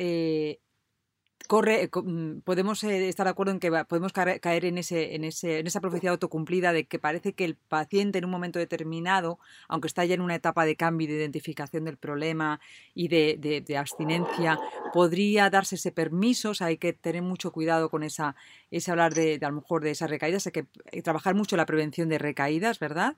corre, 1.47 1.89
mm, 1.93 2.39
podemos 2.39 2.84
eh, 2.84 3.10
estar 3.10 3.25
de 3.25 3.32
acuerdo 3.32 3.51
en 3.51 3.60
que 3.60 3.71
podemos 3.86 4.13
caer 4.13 4.65
en, 4.65 4.77
ese, 4.77 5.15
en, 5.15 5.23
ese, 5.23 5.60
en 5.60 5.67
esa 5.67 5.82
profecía 5.82 6.12
autocumplida 6.12 6.73
de 6.73 6.86
que 6.86 6.99
parece 6.99 7.34
que 7.34 7.45
el 7.45 7.56
paciente 7.56 8.17
en 8.19 8.25
un 8.25 8.32
momento 8.32 8.60
determinado, 8.60 9.39
aunque 9.67 9.88
está 9.88 10.06
ya 10.06 10.15
en 10.15 10.21
una 10.21 10.36
etapa 10.36 10.65
de 10.65 10.75
cambio 10.75 11.06
y 11.06 11.12
de 11.12 11.17
identificación 11.17 11.86
del 11.86 11.97
problema 11.97 12.60
y 12.93 13.08
de, 13.08 13.63
de, 13.65 13.77
abstinencia, 13.77 14.60
podría 14.93 15.49
darse 15.49 15.75
ese 15.75 15.91
permiso. 15.91 16.51
O 16.51 16.53
sea, 16.53 16.67
hay 16.67 16.77
que 16.77 16.93
tener 16.93 17.21
mucho 17.21 17.51
cuidado 17.51 17.89
con 17.89 18.03
esa, 18.03 18.36
ese 18.71 18.91
hablar 18.91 19.13
de, 19.13 19.39
de 19.39 19.45
a 19.45 19.49
lo 19.49 19.56
mejor 19.56 19.84
de 19.84 19.91
esas 19.91 20.10
recaídas, 20.10 20.45
hay 20.47 20.53
que 20.53 20.67
eh, 20.91 21.01
trabajar 21.01 21.36
mucho 21.36 21.58
la 21.58 21.65
prevención 21.65 22.10
de 22.10 22.17
recaídas, 22.19 22.79
¿verdad? 22.79 23.15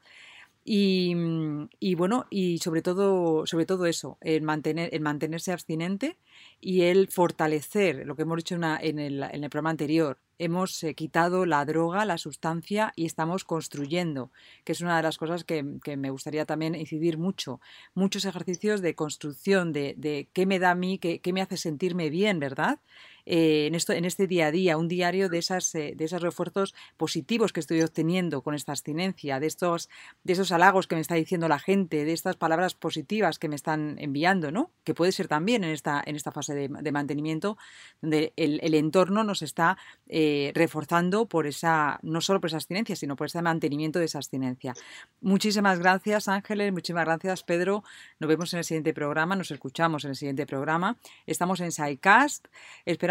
Y, 0.68 1.14
mm, 1.14 1.70
y, 1.80 1.94
bueno, 1.94 2.26
y 2.32 2.58
sobre 2.58 2.82
todo, 2.82 3.46
sobre 3.46 3.68
todo 3.68 3.86
eso, 3.86 4.18
el, 4.22 4.42
mantener, 4.42 4.90
el 4.94 5.02
mantenerse 5.02 5.52
abstinente 5.52 6.18
y 6.60 6.82
el 6.82 7.08
fortalecer, 7.08 8.06
lo 8.06 8.16
que 8.16 8.24
hemos 8.24 8.38
dicho 8.38 8.56
en, 8.56 9.00
el, 9.00 9.22
en 9.24 9.44
el 9.44 9.50
programa 9.52 9.70
anterior, 9.70 10.18
hemos 10.40 10.84
eh, 10.84 10.96
quitado 10.96 11.46
la 11.46 11.64
droga, 11.66 12.04
la 12.04 12.18
sustancia 12.18 12.94
y 12.96 13.06
estamos 13.06 13.44
construyendo, 13.44 14.32
que 14.64 14.72
es 14.72 14.82
una 14.82 14.98
de 14.98 15.04
las 15.04 15.20
cosas 15.20 15.44
que, 15.44 15.64
me 15.64 16.10
gustaría 16.10 16.46
también 16.46 16.74
incidir 16.74 17.20
mucho. 17.20 17.62
Muchos 17.94 18.26
ejercicios 18.26 18.82
de 18.82 18.96
construcción, 18.96 19.72
de, 19.72 19.94
de 19.98 20.30
qué 20.34 20.48
me 20.48 20.58
da 20.58 20.72
a 20.72 20.76
mí, 20.76 20.98
qué, 20.98 21.20
qué 21.20 21.32
me 21.32 21.44
hace 21.44 21.58
sentirme 21.58 22.10
bien, 22.10 22.40
¿verdad? 22.40 22.80
Eh, 23.26 23.68
en, 23.68 23.76
esto, 23.76 23.94
en 23.94 24.06
este 24.06 24.28
día 24.28 24.48
a 24.48 24.52
día, 24.52 24.78
un 24.78 24.88
diario 24.88 25.30
de, 25.30 25.40
esas, 25.40 25.74
eh, 25.76 25.94
de 25.96 26.06
esos 26.06 26.22
refuerzos 26.22 26.76
positivos 26.98 27.54
que 27.54 27.60
estoy 27.60 27.82
obteniendo 27.82 28.42
con 28.42 28.54
esta 28.56 28.72
abstinencia, 28.72 29.40
de, 29.40 29.48
estos, 29.48 29.90
de 30.24 30.34
esos 30.34 30.52
halagos 30.52 30.88
que 30.88 30.96
me 30.96 31.02
está 31.02 31.16
diciendo 31.16 31.48
la 31.48 31.60
gente, 31.60 32.06
de 32.06 32.14
estas 32.14 32.36
palabras 32.36 32.76
positivas 32.76 33.40
que 33.40 33.50
me 33.50 33.56
están 33.56 33.98
enviando, 34.00 34.52
¿no? 34.52 34.72
que 34.84 34.94
puede 34.94 35.12
ser 35.12 35.28
también 35.28 35.64
en 35.64 35.72
esta, 35.72 36.04
en 36.06 36.16
esta 36.16 36.32
fase 36.32 36.54
de, 36.54 36.92
mantenimiento, 36.92 37.58
donde 38.02 38.34
el, 38.36 38.74
entorno 38.74 39.24
nos 39.24 39.42
está 39.42 39.78
eh, 40.08 40.52
reforzando 40.54 41.26
por 41.26 41.48
esa, 41.48 42.00
no 42.04 42.22
solo 42.22 42.40
por 42.40 42.50
esa 42.50 42.58
abstinencia, 42.58 42.96
sino 42.96 43.16
por 43.16 43.28
ese 43.28 43.42
mantenimiento 43.42 44.00
de 44.00 44.06
esa 44.06 44.20
abstinencia. 44.20 44.74
Muchísimas 45.22 45.80
gracias, 45.80 46.28
Ángeles, 46.28 46.72
muchísimas 46.72 47.06
gracias, 47.06 47.44
Pedro. 47.44 47.84
Nos 48.20 48.28
vemos 48.28 48.54
en 48.54 48.60
el 48.60 48.64
siguiente 48.64 48.94
programa, 48.94 49.36
nos 49.36 49.52
escuchamos 49.52 50.06
en 50.06 50.12
el 50.12 50.16
siguiente 50.16 50.46
programa. 50.46 50.98
Estamos 51.26 51.60
en 51.60 51.72
SciCast. 51.72 52.48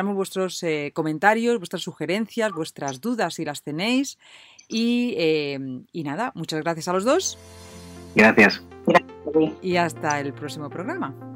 Esperamos 0.04 0.16
vuestros 0.16 0.62
eh, 0.62 0.90
comentarios, 0.92 1.56
vuestras 1.56 1.80
sugerencias, 1.80 2.52
vuestras 2.52 3.00
dudas 3.00 3.32
si 3.32 3.44
las 3.46 3.62
tenéis. 3.62 4.18
Y, 4.68 5.14
eh, 5.16 5.58
y 5.92 6.04
nada, 6.04 6.30
muchas 6.34 6.60
gracias 6.60 6.88
a 6.88 6.92
los 6.92 7.04
dos. 7.04 7.38
Gracias. 8.14 8.62
Y 9.62 9.76
hasta 9.76 10.20
el 10.20 10.34
próximo 10.34 10.68
programa. 10.68 11.33